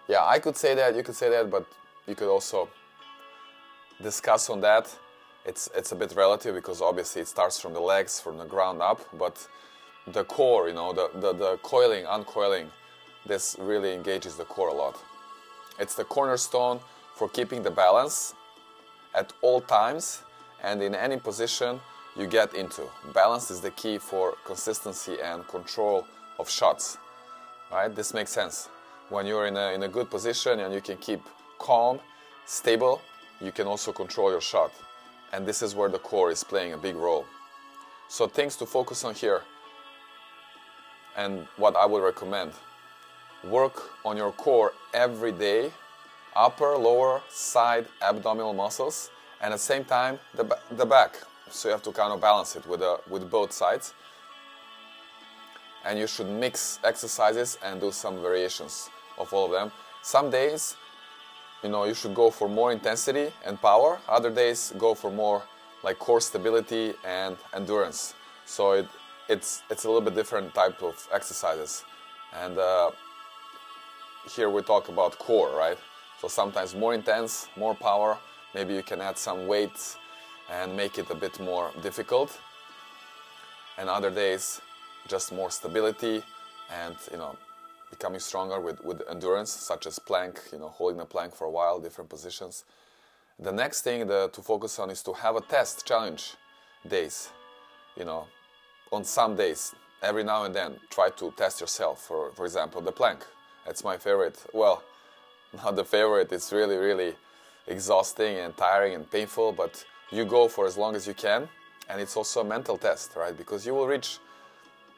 yeah, 0.09 0.25
I 0.25 0.39
could 0.39 0.57
say 0.57 0.75
that, 0.75 0.95
you 0.97 1.03
could 1.03 1.17
say 1.17 1.29
that, 1.31 1.51
but 1.51 1.67
you 2.07 2.15
could 2.15 2.29
also 2.29 2.69
discuss 4.03 4.49
on 4.51 4.61
that. 4.61 4.95
It's, 5.45 5.69
it's 5.75 5.93
a 5.93 5.97
bit 5.97 6.15
relative 6.17 6.55
because 6.55 6.81
obviously 6.81 7.23
it 7.23 7.29
starts 7.29 7.61
from 7.61 7.73
the 7.73 7.81
legs, 7.81 8.21
from 8.21 8.39
the 8.39 8.45
ground 8.45 8.83
up, 8.83 9.01
but 9.17 9.47
the 10.09 10.25
core, 10.25 10.69
you 10.69 10.75
know, 10.75 10.93
the, 10.93 11.11
the, 11.21 11.33
the 11.33 11.57
coiling, 11.63 12.05
uncoiling, 12.05 12.69
this 13.27 13.57
really 13.59 13.93
engages 13.93 14.37
the 14.37 14.45
core 14.45 14.69
a 14.69 14.75
lot. 14.75 14.97
It's 15.79 15.95
the 15.95 16.05
cornerstone 16.05 16.81
for 17.15 17.29
keeping 17.29 17.63
the 17.63 17.71
balance 17.71 18.35
at 19.15 19.33
all 19.43 19.61
times 19.61 20.23
and 20.67 20.83
in 20.83 20.95
any 20.95 21.17
position 21.17 21.81
you 22.15 22.27
get 22.27 22.53
into. 22.55 22.83
Balance 23.15 23.51
is 23.51 23.61
the 23.61 23.71
key 23.71 23.97
for 23.99 24.35
consistency 24.45 25.17
and 25.23 25.47
control 25.49 26.07
of 26.39 26.51
shots. 26.51 26.99
Right? 27.73 27.95
This 27.95 28.13
makes 28.13 28.33
sense 28.33 28.69
when 29.09 29.27
you're 29.27 29.47
in 29.47 29.57
a, 29.57 29.73
in 29.73 29.83
a 29.85 29.89
good 29.89 30.11
position 30.11 30.61
and 30.61 30.75
you 30.75 30.81
can 30.81 30.97
keep 30.97 31.21
calm, 31.59 32.01
stable, 32.45 33.01
you 33.41 33.53
can 33.53 33.67
also 33.67 33.93
control 33.93 34.31
your 34.31 34.41
shot. 34.41 34.73
And 35.33 35.47
this 35.47 35.63
is 35.63 35.75
where 35.75 35.89
the 35.89 35.99
core 35.99 36.31
is 36.31 36.43
playing 36.43 36.73
a 36.73 36.79
big 36.79 36.97
role. 36.97 37.25
So 38.09 38.27
things 38.27 38.57
to 38.57 38.67
focus 38.67 39.05
on 39.05 39.15
here 39.15 39.43
and 41.17 41.47
what 41.57 41.77
I 41.77 41.87
would 41.87 42.03
recommend. 42.03 42.53
Work 43.45 43.91
on 44.05 44.17
your 44.17 44.33
core 44.33 44.73
every 44.93 45.33
day, 45.33 45.71
upper, 46.35 46.77
lower, 46.77 47.23
side, 47.29 47.87
abdominal 48.03 48.55
muscles, 48.55 49.11
and 49.47 49.53
at 49.53 49.59
the 49.59 49.63
same 49.75 49.85
time 49.85 50.19
the, 50.35 50.45
the 50.73 50.85
back. 50.85 51.23
So 51.51 51.69
you 51.69 51.73
have 51.73 51.83
to 51.85 51.93
kind 51.93 52.13
of 52.13 52.21
balance 52.21 52.57
it 52.57 52.67
with, 52.67 52.83
uh, 52.83 52.97
with 53.09 53.31
both 53.31 53.53
sides. 53.53 53.95
And 55.85 56.01
you 56.01 56.09
should 56.09 56.29
mix 56.29 56.81
exercises 56.83 57.57
and 57.65 57.81
do 57.81 57.93
some 57.93 58.21
variations 58.21 58.91
of 59.19 59.33
all 59.33 59.45
of 59.45 59.53
them. 59.53 59.71
Some 60.03 60.31
days, 60.31 60.77
you 61.63 61.69
know, 61.69 61.85
you 61.85 61.95
should 61.95 62.13
go 62.13 62.29
for 62.29 62.49
more 62.49 62.73
intensity 62.73 63.33
and 63.45 63.63
power. 63.63 64.01
Other 64.09 64.31
days, 64.31 64.73
go 64.79 64.95
for 64.95 65.13
more 65.13 65.45
like 65.85 66.01
core 66.01 66.21
stability 66.21 66.95
and 67.05 67.37
endurance. 67.55 68.15
So 68.47 68.73
it, 68.73 68.89
it's 69.29 69.63
it's 69.71 69.85
a 69.85 69.89
little 69.89 70.03
bit 70.03 70.17
different 70.17 70.55
type 70.55 70.83
of 70.83 71.09
exercises. 71.13 71.85
And 72.35 72.59
uh, 72.59 72.91
here 74.29 74.51
we 74.51 74.63
talk 74.63 74.89
about 74.89 75.17
core, 75.21 75.57
right? 75.57 75.79
So 76.21 76.27
sometimes 76.27 76.75
more 76.75 76.95
intense, 76.95 77.47
more 77.57 77.77
power. 77.77 78.19
Maybe 78.57 78.73
you 78.73 78.83
can 78.83 79.03
add 79.03 79.19
some 79.19 79.47
weight 79.47 79.79
and 80.51 80.75
make 80.75 80.97
it 80.97 81.11
a 81.11 81.15
bit 81.15 81.39
more 81.39 81.73
difficult. 81.83 82.41
And 83.77 83.91
other 83.91 84.11
days, 84.11 84.63
just 85.07 85.31
more 85.31 85.51
stability 85.51 86.23
and 86.83 86.97
you 87.13 87.19
know 87.19 87.37
becoming 87.91 88.19
stronger 88.19 88.59
with, 88.59 88.83
with 88.83 89.03
endurance, 89.11 89.51
such 89.51 89.87
as 89.87 89.99
plank, 89.99 90.41
you 90.53 90.59
know, 90.59 90.71
holding 90.71 90.97
the 90.97 91.05
plank 91.05 91.35
for 91.35 91.45
a 91.45 91.51
while, 91.51 91.79
different 91.79 92.09
positions. 92.09 92.65
The 93.39 93.53
next 93.53 93.83
thing 93.83 94.07
the, 94.07 94.31
to 94.33 94.41
focus 94.41 94.79
on 94.79 94.89
is 94.89 95.03
to 95.03 95.13
have 95.13 95.37
a 95.37 95.43
test 95.43 95.87
challenge 95.87 96.35
days. 96.89 97.29
You 97.95 98.07
know, 98.07 98.27
on 98.91 99.05
some 99.05 99.37
days, 99.37 99.75
every 100.03 100.25
now 100.25 100.45
and 100.45 100.55
then, 100.55 100.77
try 100.89 101.11
to 101.11 101.31
test 101.37 101.61
yourself. 101.61 102.01
For, 102.09 102.33
for 102.33 102.47
example, 102.47 102.81
the 102.81 102.93
plank. 102.93 103.21
It's 103.67 103.85
my 103.85 103.99
favorite. 103.99 104.39
Well, 104.55 104.83
not 105.63 105.77
the 105.77 105.85
favorite. 105.85 106.33
It's 106.33 106.53
really, 106.55 106.79
really 106.79 107.17
exhausting 107.67 108.39
and 108.39 108.57
tiring 108.57 108.95
and 108.95 109.11
painful, 109.11 109.53
but 109.53 109.85
you 110.11 110.25
go 110.25 110.49
for 110.49 110.67
as 110.67 110.77
long 110.77 110.95
as 110.95 111.07
you 111.07 111.15
can. 111.15 111.49
And 111.89 112.01
it's 112.01 112.17
also 112.17 112.41
a 112.41 112.45
mental 112.45 112.77
test, 112.77 113.15
right? 113.17 113.37
Because 113.37 113.67
you 113.67 113.75
will 113.75 113.87
reach 113.87 114.19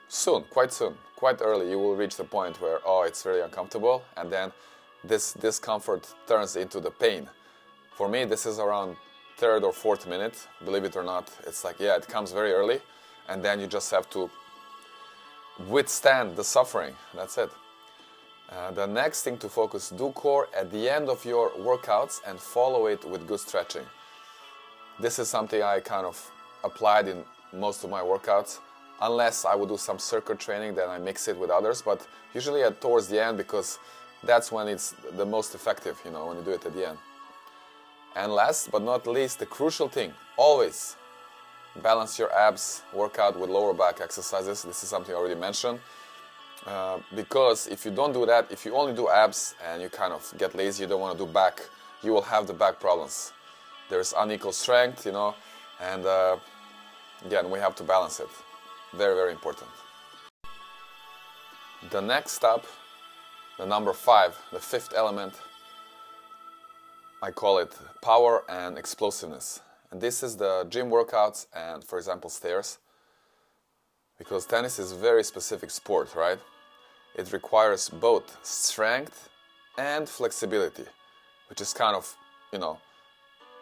soon, 0.09 0.45
quite 0.45 0.73
soon, 0.73 0.95
quite 1.17 1.41
early, 1.43 1.71
you 1.71 1.79
will 1.79 1.97
reach 1.97 2.17
the 2.17 2.25
point 2.25 2.61
where, 2.61 2.79
oh, 2.85 3.03
it's 3.03 3.23
very 3.23 3.43
uncomfortable, 3.43 4.03
and 4.17 4.33
then 4.33 4.53
this 5.05 5.35
discomfort 5.35 6.15
turns 6.27 6.57
into 6.57 6.81
the 6.81 6.91
pain. 6.91 7.29
For 7.95 8.09
me, 8.09 8.25
this 8.25 8.47
is 8.47 8.59
around 8.59 8.97
third 9.37 9.65
or 9.65 9.73
fourth 9.73 10.07
minute, 10.07 10.49
believe 10.65 10.85
it 10.85 10.97
or 10.97 11.05
not. 11.05 11.31
It's 11.47 11.63
like, 11.63 11.79
yeah, 11.79 11.97
it 11.97 12.09
comes 12.09 12.33
very 12.33 12.53
early, 12.53 12.81
and 13.29 13.45
then 13.45 13.61
you 13.61 13.67
just 13.67 13.91
have 13.91 14.09
to 14.11 14.31
withstand 15.69 16.37
the 16.37 16.45
suffering. 16.45 16.95
That's 17.15 17.37
it. 17.39 17.51
Uh, 18.50 18.71
the 18.71 18.87
next 18.87 19.23
thing 19.23 19.37
to 19.37 19.49
focus, 19.49 19.90
do 19.90 20.11
core 20.12 20.49
at 20.57 20.71
the 20.71 20.88
end 20.88 21.09
of 21.09 21.23
your 21.25 21.50
workouts 21.50 22.21
and 22.26 22.40
follow 22.40 22.87
it 22.87 23.05
with 23.05 23.26
good 23.26 23.40
stretching. 23.40 23.85
This 24.99 25.19
is 25.19 25.28
something 25.28 25.62
I 25.62 25.81
kind 25.81 26.07
of 26.07 26.31
applied 26.64 27.09
in 27.09 27.25
most 27.52 27.85
of 27.85 27.90
my 27.90 28.00
workouts, 28.00 28.59
unless 29.02 29.45
I 29.45 29.55
would 29.55 29.69
do 29.69 29.76
some 29.76 29.99
circuit 29.99 30.38
training, 30.38 30.75
then 30.75 30.88
I 30.88 30.99
mix 30.99 31.28
it 31.28 31.38
with 31.38 31.50
others, 31.50 31.83
but 31.83 32.07
usually 32.35 32.62
at 32.62 32.81
towards 32.81 33.09
the 33.09 33.23
end 33.23 33.37
because 33.37 33.78
that's 34.25 34.50
when 34.50 34.67
it's 34.67 34.95
the 35.17 35.26
most 35.26 35.55
effective, 35.55 36.00
you 36.05 36.11
know, 36.11 36.26
when 36.26 36.38
you 36.38 36.43
do 36.43 36.50
it 36.52 36.64
at 36.64 36.75
the 36.75 36.88
end. 36.88 36.99
And 38.17 38.33
last 38.33 38.71
but 38.71 38.83
not 38.83 39.07
least, 39.07 39.38
the 39.38 39.47
crucial 39.47 39.88
thing, 39.88 40.12
always 40.37 40.97
balance 41.83 42.19
your 42.19 42.33
abs 42.33 42.83
workout 42.93 43.38
with 43.38 43.50
lower 43.50 43.73
back 43.75 44.00
exercises. 44.00 44.62
This 44.62 44.83
is 44.83 44.88
something 44.88 45.14
I 45.14 45.19
already 45.19 45.38
mentioned. 45.38 45.78
Uh, 46.67 46.99
because 47.15 47.67
if 47.69 47.85
you 47.85 47.91
don't 47.91 48.12
do 48.12 48.27
that, 48.27 48.50
if 48.50 48.65
you 48.65 48.75
only 48.75 48.93
do 48.93 49.09
abs 49.09 49.55
and 49.67 49.81
you 49.81 49.88
kind 49.88 50.12
of 50.12 50.35
get 50.38 50.55
lazy, 50.55 50.83
you 50.83 50.88
don't 50.88 51.00
want 51.00 51.17
to 51.19 51.25
do 51.25 51.31
back, 51.31 51.61
you 52.03 52.12
will 52.12 52.23
have 52.23 52.47
the 52.47 52.53
back 52.53 52.79
problems. 52.79 53.33
There's 53.88 54.12
unequal 54.17 54.53
strength, 54.53 55.07
you 55.07 55.12
know, 55.12 55.35
and 55.81 56.05
uh, 56.05 56.37
again, 57.25 57.50
we 57.50 57.59
have 57.59 57.75
to 57.77 57.83
balance 57.83 58.21
it. 58.21 58.29
Very, 58.95 59.15
very 59.15 59.33
important. 59.33 59.71
The 61.91 62.00
next 62.00 62.33
step, 62.33 62.67
the 63.57 63.65
number 63.65 63.93
five, 63.93 64.37
the 64.53 64.59
fifth 64.59 64.93
element, 64.95 65.35
I 67.23 67.31
call 67.31 67.59
it 67.59 67.75
power 68.03 68.45
and 68.49 68.77
explosiveness. 68.77 69.61
And 69.91 70.00
this 70.00 70.23
is 70.23 70.37
the 70.37 70.67
gym 70.69 70.91
workouts 70.91 71.47
and, 71.55 71.83
for 71.83 71.99
example, 71.99 72.31
stairs. 72.31 72.79
Because 74.19 74.47
tennis 74.47 74.79
is 74.79 74.93
a 74.93 74.97
very 74.97 75.23
specific 75.23 75.71
sport, 75.71 76.15
right? 76.15 76.39
It 77.15 77.33
requires 77.33 77.89
both 77.89 78.37
strength 78.45 79.29
and 79.79 80.09
flexibility, 80.09 80.85
which 81.49 81.61
is 81.61 81.73
kind 81.73 81.95
of, 81.97 82.17
you 82.53 82.59
know, 82.59 82.79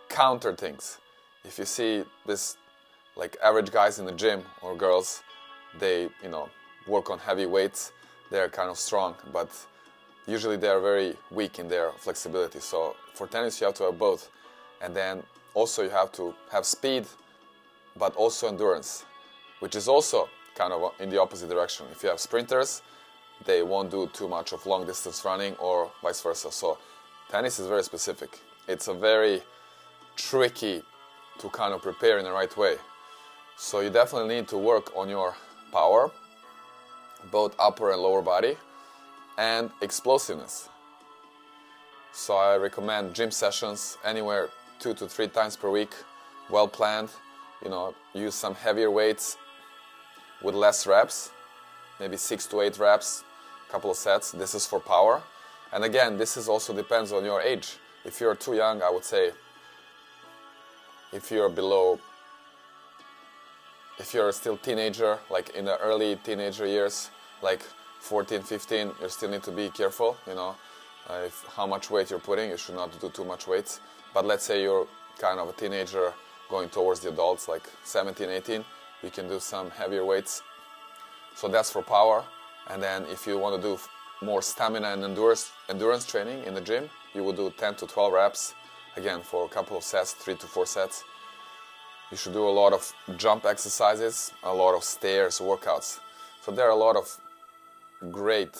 counter 0.08 0.54
things. 0.54 0.98
If 1.44 1.58
you 1.58 1.66
see 1.66 2.04
this, 2.24 2.56
like 3.16 3.36
average 3.42 3.70
guys 3.70 3.98
in 3.98 4.06
the 4.06 4.12
gym 4.12 4.42
or 4.62 4.74
girls, 4.74 5.22
they, 5.78 6.08
you 6.22 6.28
know, 6.30 6.48
work 6.86 7.10
on 7.10 7.18
heavy 7.18 7.46
weights, 7.46 7.92
they're 8.30 8.48
kind 8.48 8.70
of 8.70 8.78
strong, 8.78 9.14
but 9.32 9.50
usually 10.26 10.56
they're 10.56 10.80
very 10.80 11.16
weak 11.30 11.58
in 11.58 11.68
their 11.68 11.92
flexibility. 11.92 12.60
So 12.60 12.96
for 13.14 13.26
tennis, 13.26 13.60
you 13.60 13.66
have 13.66 13.74
to 13.76 13.84
have 13.84 13.98
both. 13.98 14.30
And 14.80 14.94
then 14.96 15.22
also 15.54 15.82
you 15.82 15.90
have 15.90 16.12
to 16.12 16.34
have 16.50 16.64
speed, 16.64 17.06
but 17.96 18.14
also 18.16 18.48
endurance, 18.48 19.04
which 19.60 19.76
is 19.76 19.86
also 19.86 20.28
kind 20.56 20.72
of 20.72 20.92
in 20.98 21.10
the 21.10 21.20
opposite 21.20 21.48
direction. 21.48 21.86
If 21.92 22.02
you 22.02 22.08
have 22.08 22.18
sprinters, 22.18 22.82
they 23.44 23.62
won't 23.62 23.90
do 23.90 24.08
too 24.12 24.28
much 24.28 24.52
of 24.52 24.66
long 24.66 24.86
distance 24.86 25.24
running 25.24 25.54
or 25.56 25.90
vice 26.02 26.20
versa. 26.20 26.50
So 26.50 26.78
tennis 27.30 27.58
is 27.58 27.66
very 27.66 27.84
specific. 27.84 28.40
It's 28.66 28.88
a 28.88 28.94
very 28.94 29.42
tricky 30.16 30.82
to 31.38 31.48
kind 31.50 31.74
of 31.74 31.82
prepare 31.82 32.18
in 32.18 32.24
the 32.24 32.32
right 32.32 32.54
way. 32.56 32.76
So 33.56 33.80
you 33.80 33.90
definitely 33.90 34.34
need 34.34 34.48
to 34.48 34.58
work 34.58 34.96
on 34.96 35.08
your 35.08 35.36
power, 35.72 36.10
both 37.30 37.54
upper 37.58 37.92
and 37.92 38.00
lower 38.00 38.22
body, 38.22 38.56
and 39.38 39.70
explosiveness. 39.82 40.68
So 42.12 42.36
I 42.36 42.56
recommend 42.56 43.14
gym 43.14 43.30
sessions 43.30 43.98
anywhere 44.04 44.48
two 44.78 44.94
to 44.94 45.06
three 45.06 45.28
times 45.28 45.56
per 45.56 45.70
week, 45.70 45.92
well 46.48 46.68
planned. 46.68 47.10
You 47.62 47.70
know, 47.70 47.94
use 48.14 48.34
some 48.34 48.54
heavier 48.54 48.90
weights 48.90 49.36
with 50.42 50.54
less 50.54 50.86
reps, 50.86 51.30
maybe 52.00 52.16
six 52.16 52.46
to 52.46 52.60
eight 52.60 52.78
reps, 52.78 53.24
couple 53.70 53.90
of 53.90 53.96
sets. 53.96 54.32
This 54.32 54.54
is 54.54 54.66
for 54.66 54.80
power. 54.80 55.22
And 55.72 55.84
again, 55.84 56.16
this 56.16 56.36
is 56.36 56.48
also 56.48 56.74
depends 56.74 57.12
on 57.12 57.24
your 57.24 57.42
age. 57.42 57.76
If 58.04 58.20
you're 58.20 58.34
too 58.34 58.54
young, 58.54 58.82
I 58.82 58.90
would 58.90 59.04
say 59.04 59.32
if 61.12 61.30
you're 61.30 61.48
below 61.48 61.98
if 63.98 64.12
you're 64.12 64.32
still 64.32 64.56
teenager, 64.58 65.18
like 65.30 65.50
in 65.50 65.64
the 65.64 65.78
early 65.78 66.16
teenager 66.16 66.66
years, 66.66 67.10
like 67.42 67.62
14, 68.00 68.42
15, 68.42 68.92
you 69.00 69.08
still 69.08 69.30
need 69.30 69.42
to 69.42 69.50
be 69.50 69.70
careful, 69.70 70.16
you 70.26 70.34
know, 70.34 70.54
uh, 71.08 71.22
if, 71.26 71.44
how 71.56 71.66
much 71.66 71.90
weight 71.90 72.10
you're 72.10 72.18
putting. 72.18 72.50
You 72.50 72.56
should 72.56 72.74
not 72.74 72.98
do 73.00 73.08
too 73.08 73.24
much 73.24 73.46
weights. 73.46 73.80
But 74.12 74.26
let's 74.26 74.44
say 74.44 74.62
you're 74.62 74.86
kind 75.18 75.40
of 75.40 75.48
a 75.48 75.52
teenager 75.52 76.12
going 76.50 76.68
towards 76.68 77.00
the 77.00 77.08
adults, 77.08 77.48
like 77.48 77.68
17, 77.84 78.28
18, 78.28 78.64
you 79.02 79.10
can 79.10 79.28
do 79.28 79.40
some 79.40 79.70
heavier 79.70 80.04
weights. 80.04 80.42
So 81.34 81.48
that's 81.48 81.70
for 81.70 81.82
power. 81.82 82.24
And 82.68 82.82
then 82.82 83.04
if 83.10 83.26
you 83.26 83.38
want 83.38 83.60
to 83.60 83.68
do 83.68 83.78
more 84.22 84.42
stamina 84.42 84.88
and 84.88 85.04
endurance, 85.04 85.52
endurance 85.68 86.06
training 86.06 86.44
in 86.44 86.54
the 86.54 86.60
gym, 86.60 86.88
you 87.14 87.22
will 87.22 87.32
do 87.32 87.50
10 87.50 87.76
to 87.76 87.86
12 87.86 88.12
reps, 88.12 88.54
again 88.96 89.20
for 89.22 89.44
a 89.44 89.48
couple 89.48 89.76
of 89.76 89.84
sets, 89.84 90.12
three 90.12 90.36
to 90.36 90.46
four 90.46 90.66
sets. 90.66 91.04
You 92.10 92.16
should 92.16 92.32
do 92.32 92.46
a 92.46 92.50
lot 92.50 92.72
of 92.72 92.92
jump 93.16 93.44
exercises, 93.44 94.32
a 94.42 94.54
lot 94.54 94.74
of 94.74 94.84
stairs 94.84 95.40
workouts. 95.40 95.98
So 96.42 96.52
there 96.52 96.66
are 96.66 96.70
a 96.70 96.76
lot 96.76 96.96
of 96.96 97.18
great 98.12 98.56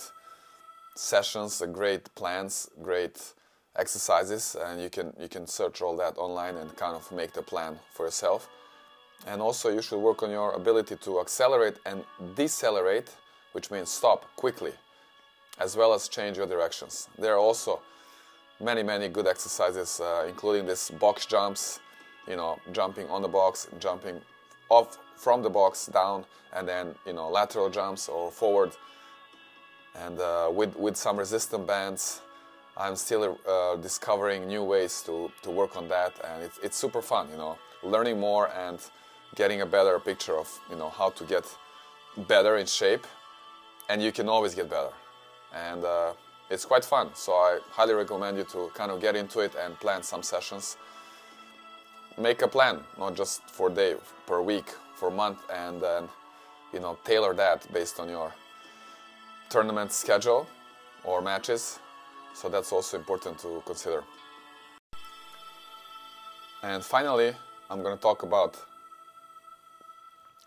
sessions, 0.94 1.62
uh, 1.62 1.66
great 1.66 2.12
plans, 2.14 2.68
great 2.82 3.34
exercises, 3.76 4.56
and 4.60 4.80
you 4.80 4.90
can 4.90 5.12
you 5.20 5.28
can 5.28 5.46
search 5.46 5.82
all 5.82 5.96
that 5.96 6.18
online 6.18 6.56
and 6.56 6.74
kind 6.76 6.96
of 6.96 7.10
make 7.12 7.32
the 7.32 7.42
plan 7.42 7.78
for 7.92 8.06
yourself. 8.06 8.48
And 9.26 9.40
also, 9.40 9.70
you 9.70 9.82
should 9.82 9.98
work 9.98 10.22
on 10.22 10.30
your 10.30 10.52
ability 10.52 10.96
to 10.96 11.20
accelerate 11.20 11.76
and 11.86 12.04
decelerate, 12.34 13.14
which 13.52 13.70
means 13.70 13.90
stop 13.90 14.24
quickly, 14.36 14.72
as 15.58 15.76
well 15.76 15.94
as 15.94 16.08
change 16.08 16.36
your 16.36 16.46
directions. 16.46 17.08
There 17.18 17.34
are 17.34 17.38
also 17.38 17.80
many 18.60 18.82
many 18.82 19.08
good 19.08 19.26
exercises, 19.26 20.00
uh, 20.00 20.26
including 20.28 20.66
this 20.66 20.90
box 20.90 21.26
jumps, 21.26 21.80
you 22.28 22.36
know, 22.36 22.58
jumping 22.72 23.08
on 23.08 23.22
the 23.22 23.28
box, 23.28 23.68
jumping 23.78 24.20
off 24.68 24.98
from 25.16 25.42
the 25.42 25.50
box 25.50 25.86
down, 25.86 26.24
and 26.56 26.66
then 26.66 26.94
you 27.06 27.12
know 27.12 27.28
lateral 27.28 27.70
jumps 27.70 28.08
or 28.08 28.30
forward 28.30 28.72
and 29.94 30.18
uh, 30.20 30.50
with, 30.52 30.74
with 30.76 30.96
some 30.96 31.16
resistance 31.16 31.66
bands 31.66 32.20
i'm 32.76 32.96
still 32.96 33.38
uh, 33.48 33.76
discovering 33.76 34.46
new 34.46 34.62
ways 34.62 35.02
to, 35.02 35.30
to 35.42 35.50
work 35.50 35.76
on 35.76 35.88
that 35.88 36.12
and 36.24 36.42
it's, 36.42 36.58
it's 36.62 36.76
super 36.76 37.02
fun 37.02 37.28
you 37.30 37.36
know 37.36 37.56
learning 37.82 38.18
more 38.18 38.50
and 38.56 38.80
getting 39.36 39.60
a 39.60 39.66
better 39.66 39.98
picture 39.98 40.36
of 40.36 40.48
you 40.70 40.76
know 40.76 40.90
how 40.90 41.10
to 41.10 41.24
get 41.24 41.44
better 42.28 42.56
in 42.56 42.66
shape 42.66 43.06
and 43.88 44.02
you 44.02 44.10
can 44.10 44.28
always 44.28 44.54
get 44.54 44.68
better 44.68 44.92
and 45.54 45.84
uh, 45.84 46.12
it's 46.50 46.64
quite 46.64 46.84
fun 46.84 47.10
so 47.14 47.32
i 47.32 47.58
highly 47.70 47.94
recommend 47.94 48.36
you 48.36 48.44
to 48.44 48.70
kind 48.74 48.90
of 48.90 49.00
get 49.00 49.14
into 49.14 49.40
it 49.40 49.54
and 49.62 49.78
plan 49.78 50.02
some 50.02 50.22
sessions 50.22 50.76
make 52.18 52.42
a 52.42 52.48
plan 52.48 52.80
not 52.98 53.14
just 53.14 53.48
for 53.50 53.68
day 53.70 53.94
per 54.26 54.40
week 54.40 54.68
for 54.94 55.10
month 55.10 55.38
and 55.52 55.80
then 55.80 56.08
you 56.72 56.80
know 56.80 56.98
tailor 57.04 57.34
that 57.34 57.70
based 57.72 58.00
on 58.00 58.08
your 58.08 58.32
tournament 59.48 59.92
schedule 59.92 60.46
or 61.04 61.22
matches. 61.22 61.78
So 62.34 62.48
that's 62.48 62.72
also 62.72 62.98
important 62.98 63.38
to 63.40 63.62
consider. 63.64 64.02
And 66.62 66.84
finally, 66.84 67.32
I'm 67.70 67.82
going 67.82 67.96
to 67.96 68.02
talk 68.02 68.22
about 68.22 68.56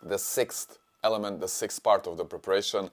the 0.04 0.18
sixth 0.18 0.80
element, 1.04 1.40
the 1.40 1.48
sixth 1.48 1.84
part 1.84 2.08
of 2.08 2.18
the 2.18 2.26
preparation. 2.26 2.90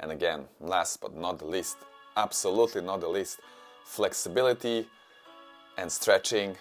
And 0.00 0.10
again, 0.10 0.44
last 0.60 1.00
but 1.00 1.16
not 1.16 1.38
the 1.38 1.46
least, 1.46 1.76
absolutely 2.16 2.80
not 2.80 3.00
the 3.00 3.08
least, 3.08 3.40
flexibility 3.84 4.88
and 5.78 5.90
stretching 5.90 6.56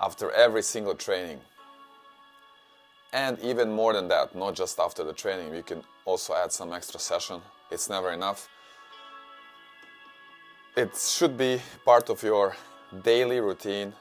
after 0.00 0.30
every 0.30 0.62
single 0.62 0.94
training. 0.94 1.40
And 3.12 3.38
even 3.40 3.70
more 3.70 3.94
than 3.94 4.08
that, 4.08 4.34
not 4.34 4.54
just 4.54 4.78
after 4.78 5.02
the 5.02 5.14
training, 5.14 5.54
you 5.54 5.62
can 5.62 5.82
also 6.04 6.34
add 6.34 6.52
some 6.52 6.72
extra 6.72 7.00
session 7.00 7.40
it's 7.70 7.90
never 7.90 8.12
enough. 8.12 8.48
It 10.76 10.96
should 10.96 11.36
be 11.36 11.60
part 11.84 12.08
of 12.08 12.22
your 12.22 12.56
daily 13.02 13.40
routine 13.40 13.92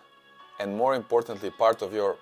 and 0.60 0.76
more 0.76 0.96
importantly 0.96 1.50
part 1.50 1.82
of 1.82 1.94
your 1.94 2.18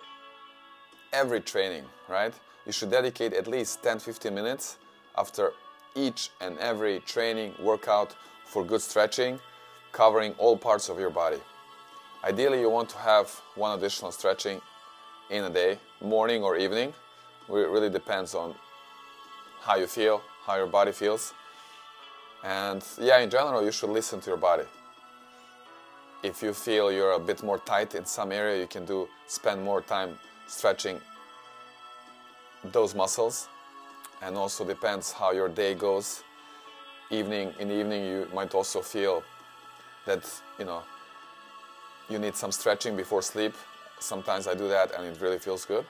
every 1.13 1.41
training, 1.41 1.85
right? 2.09 2.33
You 2.65 2.71
should 2.71 2.89
dedicate 2.89 3.33
at 3.33 3.47
least 3.47 3.83
10-15 3.83 4.33
minutes 4.33 4.77
after 5.17 5.53
each 5.95 6.31
and 6.41 6.57
every 6.57 6.99
training 7.01 7.53
workout 7.61 8.15
for 8.45 8.63
good 8.63 8.81
stretching, 8.81 9.39
covering 9.91 10.33
all 10.37 10.57
parts 10.57 10.89
of 10.89 10.99
your 10.99 11.09
body. 11.11 11.37
Ideally, 12.23 12.59
you 12.61 12.69
want 12.69 12.89
to 12.89 12.97
have 12.97 13.29
one 13.55 13.77
additional 13.77 14.11
stretching 14.11 14.59
in 15.29 15.43
a 15.43 15.49
day, 15.49 15.77
morning 16.01 16.43
or 16.43 16.57
evening. 16.57 16.93
It 17.47 17.53
really 17.53 17.89
depends 17.89 18.33
on 18.33 18.55
how 19.61 19.75
you 19.75 19.85
feel, 19.85 20.21
how 20.45 20.55
your 20.55 20.67
body 20.67 20.91
feels. 20.91 21.33
And 22.43 22.83
yeah, 22.99 23.19
in 23.19 23.29
general, 23.29 23.63
you 23.63 23.71
should 23.71 23.91
listen 23.91 24.19
to 24.21 24.29
your 24.31 24.37
body. 24.37 24.63
If 26.23 26.41
you 26.41 26.53
feel 26.53 26.91
you're 26.91 27.13
a 27.13 27.19
bit 27.19 27.43
more 27.43 27.59
tight 27.59 27.93
in 27.93 28.05
some 28.05 28.31
area, 28.31 28.59
you 28.59 28.67
can 28.67 28.85
do 28.85 29.07
spend 29.27 29.63
more 29.63 29.81
time 29.81 30.17
stretching 30.47 30.99
those 32.71 32.95
muscles. 32.95 33.47
And 34.21 34.37
also 34.37 34.65
depends 34.65 35.11
how 35.11 35.31
your 35.31 35.49
day 35.49 35.75
goes. 35.75 36.23
evening 37.11 37.53
in 37.59 37.67
the 37.67 37.75
evening 37.75 38.03
you 38.03 38.27
might 38.33 38.53
also 38.55 38.81
feel 38.81 39.23
that 40.05 40.23
you 40.57 40.65
know 40.65 40.81
you 42.09 42.17
need 42.19 42.35
some 42.35 42.51
stretching 42.51 42.95
before 42.95 43.21
sleep 43.21 43.53
sometimes 43.99 44.47
i 44.47 44.53
do 44.53 44.67
that 44.67 44.91
and 44.95 45.05
it 45.05 45.21
really 45.21 45.37
feels 45.37 45.65
good 45.65 45.85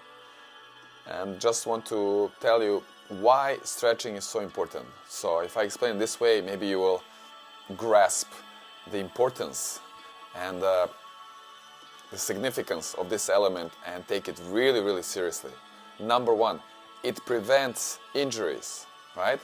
and 1.07 1.39
just 1.39 1.65
want 1.67 1.85
to 1.85 2.29
tell 2.41 2.61
you 2.61 2.83
why 3.21 3.57
stretching 3.63 4.15
is 4.15 4.25
so 4.25 4.39
important 4.39 4.85
so 5.07 5.39
if 5.39 5.55
i 5.57 5.63
explain 5.63 5.97
this 5.97 6.19
way 6.19 6.41
maybe 6.41 6.67
you 6.67 6.79
will 6.79 7.01
grasp 7.77 8.27
the 8.91 8.97
importance 8.97 9.79
and 10.35 10.61
uh, 10.63 10.87
the 12.11 12.17
significance 12.17 12.93
of 12.95 13.09
this 13.09 13.29
element 13.29 13.71
and 13.85 14.05
take 14.07 14.27
it 14.27 14.39
really 14.49 14.81
really 14.81 15.01
seriously 15.03 15.51
number 15.99 16.33
one 16.33 16.59
it 17.03 17.23
prevents 17.25 17.99
injuries 18.13 18.85
right 19.15 19.39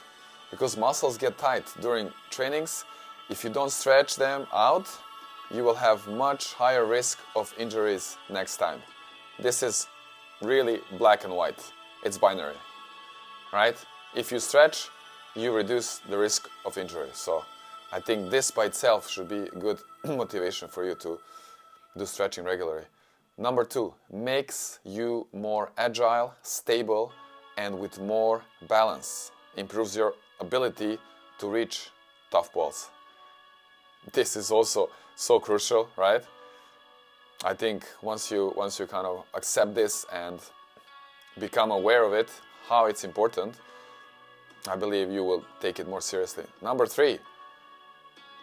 because 0.52 0.76
muscles 0.76 1.16
get 1.16 1.38
tight 1.38 1.64
during 1.80 2.12
trainings. 2.30 2.84
If 3.30 3.42
you 3.42 3.50
don't 3.50 3.70
stretch 3.72 4.16
them 4.16 4.46
out, 4.52 4.86
you 5.50 5.64
will 5.64 5.74
have 5.74 6.06
much 6.06 6.52
higher 6.52 6.84
risk 6.84 7.18
of 7.34 7.52
injuries 7.58 8.18
next 8.28 8.58
time. 8.58 8.80
This 9.38 9.62
is 9.62 9.88
really 10.42 10.80
black 10.98 11.24
and 11.24 11.34
white. 11.34 11.72
It's 12.04 12.18
binary, 12.18 12.60
right? 13.52 13.76
If 14.14 14.30
you 14.30 14.38
stretch, 14.40 14.88
you 15.34 15.52
reduce 15.52 15.98
the 16.10 16.18
risk 16.18 16.50
of 16.66 16.76
injury. 16.76 17.08
So 17.14 17.44
I 17.90 18.00
think 18.00 18.30
this 18.30 18.50
by 18.50 18.66
itself 18.66 19.08
should 19.08 19.28
be 19.28 19.44
a 19.44 19.58
good 19.58 19.78
motivation 20.04 20.68
for 20.68 20.84
you 20.84 20.94
to 20.96 21.18
do 21.96 22.04
stretching 22.04 22.44
regularly. 22.44 22.84
Number 23.38 23.64
two, 23.64 23.94
makes 24.12 24.78
you 24.84 25.26
more 25.32 25.72
agile, 25.78 26.34
stable, 26.42 27.12
and 27.56 27.78
with 27.78 28.00
more 28.00 28.42
balance. 28.68 29.32
Improves 29.56 29.96
your 29.96 30.14
ability 30.40 30.98
to 31.38 31.48
reach 31.48 31.90
tough 32.30 32.52
balls. 32.52 32.90
This 34.12 34.36
is 34.36 34.50
also 34.50 34.90
so 35.16 35.38
crucial, 35.38 35.88
right? 35.96 36.22
I 37.44 37.54
think 37.54 37.84
once 38.02 38.30
you 38.30 38.52
once 38.56 38.78
you 38.78 38.86
kind 38.86 39.06
of 39.06 39.24
accept 39.34 39.74
this 39.74 40.06
and 40.12 40.38
become 41.38 41.70
aware 41.70 42.04
of 42.04 42.12
it, 42.12 42.30
how 42.68 42.86
it's 42.86 43.04
important, 43.04 43.54
I 44.68 44.76
believe 44.76 45.10
you 45.10 45.24
will 45.24 45.44
take 45.60 45.80
it 45.80 45.88
more 45.88 46.00
seriously. 46.00 46.44
Number 46.60 46.86
3, 46.86 47.18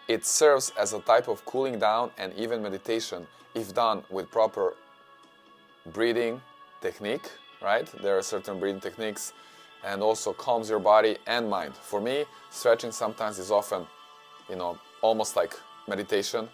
it 0.09 0.25
serves 0.25 0.73
as 0.77 0.91
a 0.93 0.99
type 1.01 1.27
of 1.27 1.45
cooling 1.45 1.77
down 1.77 2.09
and 2.17 2.33
even 2.33 2.63
meditation 2.63 3.27
if 3.53 3.73
done 3.75 4.03
with 4.09 4.29
proper 4.31 4.73
breathing 5.93 6.41
technique, 6.81 7.29
right? 7.61 7.87
There 8.01 8.17
are 8.17 8.23
certain 8.23 8.59
breathing 8.59 8.81
techniques 8.81 9.33
and 9.85 10.01
also 10.01 10.33
calms 10.33 10.67
your 10.69 10.79
body 10.79 11.17
and 11.27 11.47
mind. 11.47 11.75
For 11.75 12.01
me, 12.01 12.25
stretching 12.49 12.91
sometimes 12.91 13.37
is 13.37 13.51
often, 13.51 13.85
you 14.49 14.55
know, 14.55 14.79
almost 15.01 15.35
like 15.35 15.53
meditation. 15.87 16.49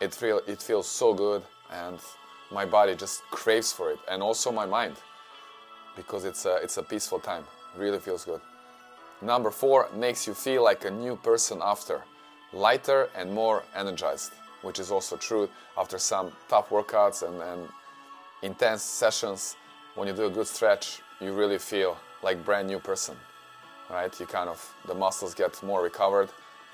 It 0.00 0.14
feel 0.14 0.42
it 0.46 0.60
feels 0.60 0.86
so 0.86 1.14
good 1.14 1.42
and 1.72 1.98
my 2.52 2.66
body 2.66 2.94
just 2.94 3.22
craves 3.30 3.72
for 3.72 3.90
it 3.90 3.98
and 4.10 4.22
also 4.22 4.52
my 4.52 4.66
mind 4.66 4.96
because 5.96 6.26
it's 6.26 6.44
a, 6.44 6.56
it's 6.56 6.76
a 6.76 6.82
peaceful 6.82 7.20
time. 7.20 7.44
Really 7.74 7.98
feels 7.98 8.24
good. 8.26 8.42
Number 9.22 9.50
4 9.50 9.88
makes 9.94 10.26
you 10.26 10.34
feel 10.34 10.62
like 10.62 10.84
a 10.84 10.90
new 10.90 11.16
person 11.16 11.60
after, 11.62 12.02
lighter 12.52 13.08
and 13.16 13.32
more 13.32 13.62
energized, 13.74 14.32
which 14.62 14.78
is 14.78 14.90
also 14.90 15.16
true 15.16 15.48
after 15.76 15.98
some 15.98 16.32
tough 16.48 16.70
workouts 16.70 17.26
and, 17.26 17.40
and 17.42 17.68
intense 18.42 18.82
sessions. 18.82 19.56
When 19.94 20.08
you 20.08 20.14
do 20.14 20.26
a 20.26 20.30
good 20.30 20.46
stretch, 20.46 21.00
you 21.20 21.32
really 21.32 21.58
feel 21.58 21.96
like 22.22 22.44
brand 22.44 22.68
new 22.68 22.78
person, 22.78 23.16
right? 23.90 24.18
You 24.20 24.26
kind 24.26 24.48
of 24.48 24.74
the 24.86 24.94
muscles 24.94 25.34
get 25.34 25.62
more 25.62 25.82
recovered, 25.82 26.28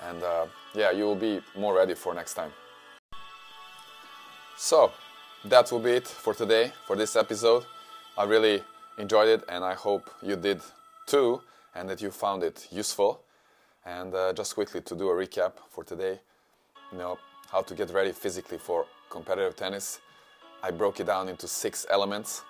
and 0.09 0.23
uh, 0.23 0.47
yeah, 0.75 0.91
you 0.91 1.05
will 1.05 1.17
be 1.17 1.41
more 1.57 1.75
ready 1.75 1.95
for 1.95 2.15
next 2.15 2.35
time. 2.35 2.51
So 4.57 4.93
that 5.45 5.71
will 5.73 5.81
be 5.81 5.93
it 5.93 6.07
for 6.07 6.35
today 6.35 6.73
for 6.87 6.97
this 6.97 7.17
episode. 7.17 7.65
I 8.17 8.25
really 8.25 8.63
enjoyed 8.99 9.29
it, 9.29 9.45
and 9.49 9.65
I 9.65 9.75
hope 9.75 10.11
you 10.23 10.37
did 10.37 10.61
too, 11.07 11.41
and 11.75 11.89
that 11.89 12.03
you 12.03 12.11
found 12.11 12.43
it 12.43 12.69
useful. 12.71 13.23
And 13.85 14.15
uh, 14.15 14.33
just 14.33 14.55
quickly 14.55 14.81
to 14.83 14.95
do 14.95 15.09
a 15.09 15.13
recap 15.13 15.53
for 15.71 15.85
today, 15.85 16.21
you 16.91 16.99
know 16.99 17.19
how 17.51 17.63
to 17.63 17.75
get 17.75 17.91
ready 17.91 18.13
physically 18.13 18.59
for 18.59 18.87
competitive 19.11 19.57
tennis. 19.57 20.01
I 20.63 20.71
broke 20.71 21.01
it 21.01 21.07
down 21.07 21.29
into 21.29 21.49
six 21.49 21.87
elements. 21.91 22.43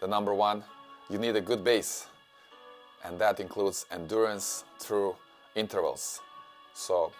The 0.00 0.06
number 0.06 0.34
one 0.34 0.64
you 1.10 1.18
need 1.18 1.36
a 1.36 1.40
good 1.40 1.62
base, 1.62 2.06
and 3.04 3.18
that 3.18 3.38
includes 3.38 3.84
endurance 3.90 4.64
through 4.78 5.14
intervals. 5.54 6.20
So, 6.72 7.12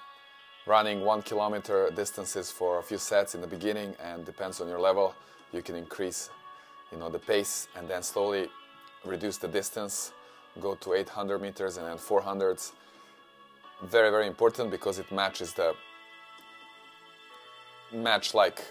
running 0.67 1.05
one 1.05 1.21
kilometer 1.21 1.91
distances 1.95 2.51
for 2.51 2.79
a 2.79 2.83
few 2.83 2.97
sets 2.97 3.35
in 3.35 3.43
the 3.43 3.47
beginning, 3.47 3.95
and 4.03 4.25
depends 4.25 4.61
on 4.61 4.69
your 4.69 4.81
level, 4.81 5.15
you 5.53 5.61
can 5.61 5.77
increase, 5.77 6.31
you 6.91 6.97
know, 6.97 7.11
the 7.11 7.19
pace, 7.19 7.69
and 7.77 7.87
then 7.87 8.03
slowly 8.03 8.49
reduce 9.05 9.37
the 9.37 9.49
distance, 9.49 10.13
go 10.61 10.75
to 10.77 10.95
800 10.95 11.41
meters 11.41 11.77
and 11.77 11.87
then 11.87 11.99
400s. 11.99 12.73
Very, 13.83 14.11
very 14.11 14.27
important 14.27 14.71
because 14.71 14.99
it 14.99 15.11
matches 15.11 15.53
the 15.55 15.75
match-like 17.93 18.63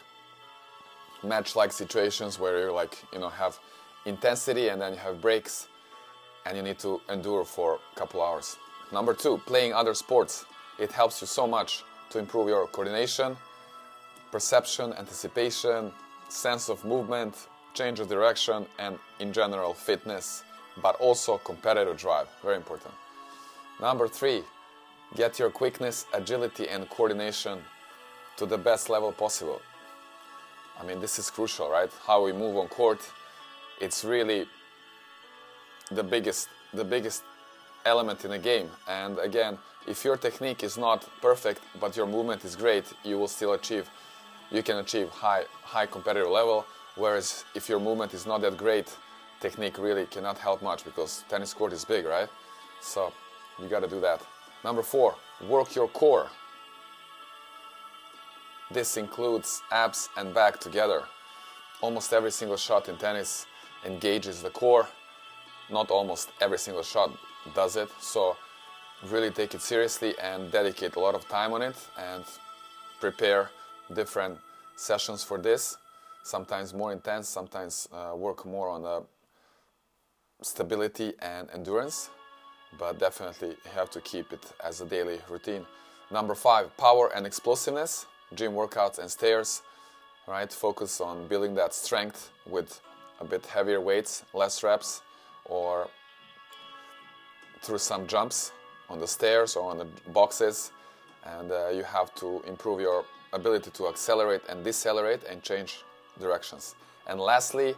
match-like 1.24 1.72
situations 1.72 2.40
where 2.40 2.66
you 2.66 2.72
like, 2.72 2.98
you 3.14 3.20
know, 3.20 3.30
have 3.30 3.60
intensity 4.06 4.70
and 4.70 4.82
then 4.82 4.94
you 4.94 5.00
have 5.00 5.22
breaks 5.22 5.68
and 6.46 6.58
you 6.58 6.64
need 6.64 6.80
to 6.80 7.00
endure 7.10 7.46
for 7.46 7.80
a 7.94 8.00
couple 8.00 8.22
hours. 8.22 8.58
Number 8.92 9.14
two, 9.14 9.38
playing 9.46 9.74
other 9.74 9.94
sports. 9.94 10.46
It 10.80 10.92
helps 10.92 11.22
you 11.22 11.28
so 11.28 11.46
much 11.46 11.84
to 12.10 12.18
improve 12.18 12.48
your 12.48 12.66
coordination, 12.68 13.38
perception, 14.32 14.94
anticipation, 14.94 15.92
sense 16.30 16.70
of 16.70 16.84
movement, 16.84 17.48
change 17.74 18.00
of 18.00 18.08
direction, 18.08 18.66
and 18.80 18.98
in 19.20 19.32
general 19.32 19.74
fitness, 19.74 20.44
but 20.82 20.96
also 20.96 21.38
competitive 21.38 21.98
drive. 21.98 22.28
Very 22.42 22.56
important. 22.56 22.94
Number 23.80 24.08
three, 24.08 24.44
get 25.16 25.40
your 25.40 25.50
quickness, 25.50 26.06
agility, 26.14 26.68
and 26.70 26.90
coordination 26.90 27.60
to 28.38 28.46
the 28.46 28.58
best 28.58 28.90
level 28.90 29.12
possible. 29.12 29.62
I 30.80 30.86
mean, 30.86 31.00
this 31.00 31.20
is 31.20 31.30
crucial, 31.30 31.70
right? 31.70 31.92
How 32.08 32.24
we 32.24 32.32
move 32.34 32.58
on 32.58 32.68
court 32.68 33.02
it's 33.82 34.06
really 34.06 34.46
the 35.90 36.04
biggest 36.04 36.48
the 36.74 36.86
biggest 36.86 37.24
element 37.84 38.24
in 38.24 38.32
a 38.32 38.40
game. 38.40 38.70
And 38.88 39.18
again, 39.20 39.58
if 39.88 40.06
your 40.06 40.16
technique 40.16 40.64
is 40.64 40.78
not 40.78 41.10
perfect 41.22 41.62
but 41.80 41.98
your 41.98 42.06
movement 42.06 42.46
is 42.46 42.56
great, 42.56 42.86
you 43.04 43.18
will 43.18 43.28
still 43.28 43.54
achieve 43.54 43.90
you 44.52 44.62
can 44.62 44.78
achieve 44.78 45.10
high 45.10 45.44
high 45.64 45.88
competitive 45.88 46.30
level. 46.30 46.66
Whereas 46.96 47.46
if 47.56 47.68
your 47.68 47.80
movement 47.80 48.14
is 48.14 48.26
not 48.26 48.42
that 48.42 48.56
great, 48.58 48.88
technique 49.40 49.78
really 49.78 50.06
cannot 50.06 50.38
help 50.38 50.62
much 50.62 50.84
because 50.86 51.24
tennis 51.30 51.54
court 51.54 51.74
is 51.74 51.84
big, 51.84 52.06
right? 52.06 52.30
So 52.82 53.12
you 53.60 53.68
got 53.68 53.80
to 53.80 53.88
do 53.88 54.00
that. 54.02 54.22
Number 54.64 54.84
four, 54.84 55.16
work 55.48 55.76
your 55.76 55.88
core. 55.88 56.30
This 58.72 58.96
includes 58.96 59.62
abs 59.72 60.10
and 60.16 60.34
back 60.34 60.60
together. 60.60 61.04
Almost 61.82 62.14
every 62.14 62.32
single 62.32 62.58
shot 62.58 62.88
in 62.88 62.98
tennis 62.98 63.46
engages 63.86 64.42
the 64.42 64.50
core. 64.50 64.88
Not 65.70 65.90
almost 65.90 66.30
every 66.40 66.60
single 66.60 66.84
shot 66.84 67.12
does 67.56 67.76
it, 67.76 67.90
so 68.00 68.38
really 69.10 69.32
take 69.32 69.56
it 69.56 69.62
seriously 69.62 70.14
and 70.20 70.52
dedicate 70.52 70.96
a 70.96 71.00
lot 71.00 71.16
of 71.16 71.28
time 71.28 71.54
on 71.54 71.62
it 71.62 71.76
and 71.98 72.24
prepare 73.00 73.50
different 73.94 74.38
sessions 74.76 75.24
for 75.24 75.40
this. 75.40 75.78
Sometimes 76.24 76.74
more 76.74 76.92
intense, 76.92 77.28
sometimes 77.28 77.90
uh, 77.92 78.16
work 78.16 78.46
more 78.46 78.70
on 78.70 78.84
the 78.84 79.04
stability 80.44 81.14
and 81.20 81.50
endurance, 81.52 82.10
but 82.78 83.00
definitely 83.00 83.56
have 83.76 83.90
to 83.92 84.02
keep 84.02 84.32
it 84.34 84.52
as 84.64 84.82
a 84.82 84.86
daily 84.86 85.20
routine. 85.30 85.66
Number 86.10 86.36
five, 86.36 86.76
power 86.78 87.12
and 87.16 87.26
explosiveness, 87.26 88.06
gym 88.34 88.54
workouts 88.54 89.00
and 89.00 89.10
stairs, 89.10 89.62
right? 90.28 90.52
Focus 90.52 91.02
on 91.02 91.28
building 91.28 91.56
that 91.56 91.74
strength 91.74 92.32
with 92.46 92.82
a 93.20 93.26
bit 93.26 93.46
heavier 93.46 93.80
weights, 93.80 94.24
less 94.34 94.64
reps, 94.64 95.02
or 95.46 95.88
through 97.62 97.78
some 97.78 98.08
jumps 98.08 98.52
on 98.90 99.00
the 99.00 99.08
stairs 99.08 99.56
or 99.56 99.70
on 99.70 99.78
the 99.78 99.88
boxes. 100.12 100.72
And 101.24 101.52
uh, 101.52 101.70
you 101.70 101.84
have 101.84 102.14
to 102.16 102.42
improve 102.48 102.82
your 102.82 103.06
ability 103.34 103.72
to 103.72 103.88
accelerate 103.88 104.42
and 104.50 104.64
decelerate 104.64 105.24
and 105.24 105.42
change 105.44 105.84
directions. 106.20 106.76
And 107.08 107.20
lastly, 107.20 107.76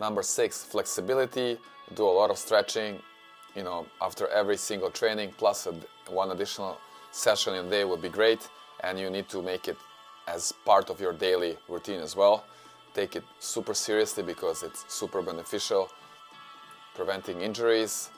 number 0.00 0.22
six, 0.22 0.62
flexibility. 0.62 1.58
Do 1.94 2.04
a 2.04 2.14
lot 2.20 2.30
of 2.30 2.38
stretching, 2.38 3.02
you 3.56 3.62
know, 3.62 3.86
after 4.00 4.28
every 4.28 4.56
single 4.56 4.90
training, 4.90 5.32
plus 5.36 5.66
a, 5.66 5.74
one 6.10 6.30
additional 6.30 6.78
session 7.10 7.54
in 7.54 7.66
a 7.66 7.70
day 7.70 7.84
would 7.84 8.02
be 8.02 8.08
great. 8.08 8.48
And 8.80 8.98
you 8.98 9.10
need 9.10 9.28
to 9.28 9.42
make 9.42 9.68
it 9.68 9.76
as 10.26 10.52
part 10.64 10.90
of 10.90 11.00
your 11.00 11.12
daily 11.12 11.56
routine 11.68 12.00
as 12.00 12.16
well 12.16 12.44
take 12.94 13.16
it 13.16 13.24
super 13.38 13.74
seriously 13.74 14.22
because 14.22 14.62
it's 14.62 14.84
super 14.92 15.22
beneficial. 15.22 15.88
Preventing 16.94 17.40
injuries 17.40 18.10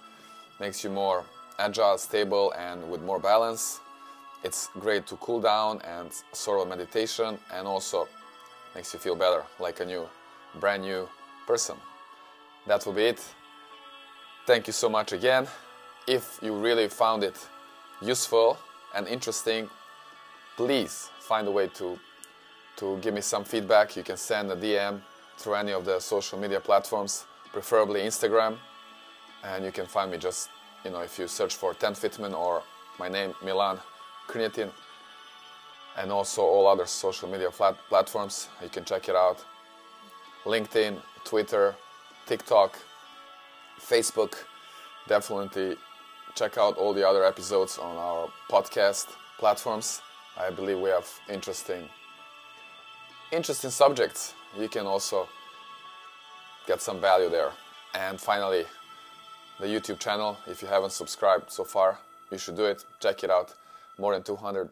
makes 0.60 0.82
you 0.82 0.90
more 0.90 1.24
agile, 1.58 1.98
stable, 1.98 2.52
and 2.58 2.90
with 2.90 3.02
more 3.02 3.20
balance. 3.20 3.80
It's 4.42 4.68
great 4.78 5.06
to 5.06 5.16
cool 5.16 5.40
down 5.40 5.80
and 5.82 6.10
sort 6.32 6.60
of 6.60 6.68
meditation, 6.68 7.38
and 7.52 7.66
also 7.66 8.08
makes 8.74 8.92
you 8.92 9.00
feel 9.00 9.14
better, 9.14 9.44
like 9.58 9.80
a 9.80 9.86
new, 9.86 10.06
brand 10.60 10.82
new 10.82 11.08
person. 11.46 11.76
That 12.66 12.84
will 12.84 12.92
be 12.92 13.04
it. 13.04 13.22
Thank 14.46 14.66
you 14.66 14.74
so 14.74 14.90
much 14.90 15.12
again. 15.14 15.46
If 16.06 16.38
you 16.42 16.54
really 16.54 16.88
found 16.88 17.24
it 17.24 17.34
useful 18.02 18.58
and 18.94 19.08
interesting, 19.08 19.70
please 20.54 21.08
find 21.18 21.48
a 21.48 21.50
way 21.50 21.68
to 21.68 21.98
to 22.76 22.98
give 22.98 23.14
me 23.14 23.22
some 23.22 23.42
feedback. 23.44 23.96
You 23.96 24.02
can 24.02 24.18
send 24.18 24.52
a 24.52 24.56
DM 24.56 25.00
through 25.38 25.54
any 25.54 25.72
of 25.72 25.86
the 25.86 25.98
social 25.98 26.38
media 26.38 26.60
platforms, 26.60 27.24
preferably 27.54 28.02
Instagram, 28.02 28.58
and 29.42 29.64
you 29.64 29.72
can 29.72 29.86
find 29.86 30.10
me 30.10 30.18
just 30.18 30.50
you 30.84 30.90
know 30.90 31.00
if 31.00 31.18
you 31.18 31.26
search 31.26 31.56
for 31.56 31.72
Ten 31.72 31.94
Fitman 31.94 32.34
or 32.34 32.62
my 32.98 33.08
name 33.08 33.34
Milan 33.42 33.80
Krnjetin, 34.28 34.70
and 35.96 36.12
also 36.12 36.42
all 36.42 36.66
other 36.66 36.84
social 36.84 37.30
media 37.30 37.50
flat 37.50 37.76
platforms. 37.88 38.48
You 38.62 38.68
can 38.68 38.84
check 38.84 39.08
it 39.08 39.16
out. 39.16 39.42
LinkedIn, 40.44 41.00
Twitter, 41.24 41.74
TikTok, 42.26 42.78
Facebook. 43.80 44.34
Definitely 45.08 45.76
check 46.34 46.58
out 46.58 46.76
all 46.76 46.92
the 46.92 47.06
other 47.06 47.24
episodes 47.24 47.78
on 47.78 47.96
our 47.96 48.28
podcast 48.50 49.06
platforms. 49.38 50.02
I 50.36 50.50
believe 50.50 50.78
we 50.78 50.90
have 50.90 51.08
interesting 51.28 51.88
interesting 53.32 53.70
subjects. 53.70 54.34
You 54.58 54.68
can 54.68 54.86
also 54.86 55.28
get 56.66 56.80
some 56.80 57.00
value 57.00 57.28
there. 57.28 57.50
And 57.94 58.20
finally, 58.20 58.64
the 59.60 59.66
YouTube 59.66 59.98
channel. 59.98 60.36
If 60.46 60.62
you 60.62 60.68
haven't 60.68 60.92
subscribed 60.92 61.50
so 61.50 61.64
far, 61.64 61.98
you 62.30 62.38
should 62.38 62.56
do 62.56 62.64
it. 62.64 62.84
Check 63.00 63.24
it 63.24 63.30
out. 63.30 63.54
More 63.98 64.12
than 64.12 64.22
200 64.22 64.70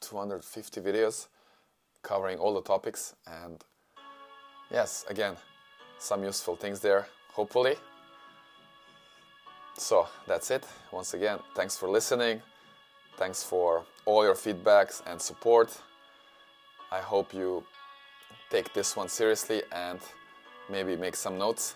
250 0.00 0.80
videos 0.80 1.28
covering 2.02 2.38
all 2.38 2.52
the 2.54 2.62
topics 2.62 3.14
and 3.26 3.64
yes, 4.70 5.04
again, 5.08 5.36
some 5.98 6.24
useful 6.24 6.56
things 6.56 6.80
there, 6.80 7.06
hopefully. 7.32 7.76
So 9.76 10.06
that's 10.26 10.50
it. 10.50 10.66
Once 10.90 11.14
again, 11.14 11.38
thanks 11.54 11.76
for 11.76 11.88
listening. 11.88 12.42
Thanks 13.16 13.42
for 13.42 13.84
all 14.04 14.24
your 14.24 14.34
feedbacks 14.34 15.02
and 15.06 15.20
support. 15.20 15.76
I 16.90 17.00
hope 17.00 17.32
you 17.34 17.64
take 18.50 18.72
this 18.74 18.96
one 18.96 19.08
seriously 19.08 19.62
and 19.72 19.98
maybe 20.70 20.96
make 20.96 21.16
some 21.16 21.38
notes 21.38 21.74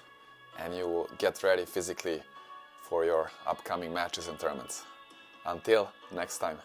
and 0.58 0.74
you 0.74 0.86
will 0.86 1.08
get 1.18 1.42
ready 1.42 1.64
physically 1.64 2.22
for 2.82 3.04
your 3.04 3.30
upcoming 3.46 3.92
matches 3.92 4.28
and 4.28 4.38
tournaments. 4.38 4.84
Until 5.44 5.90
next 6.12 6.38
time. 6.38 6.58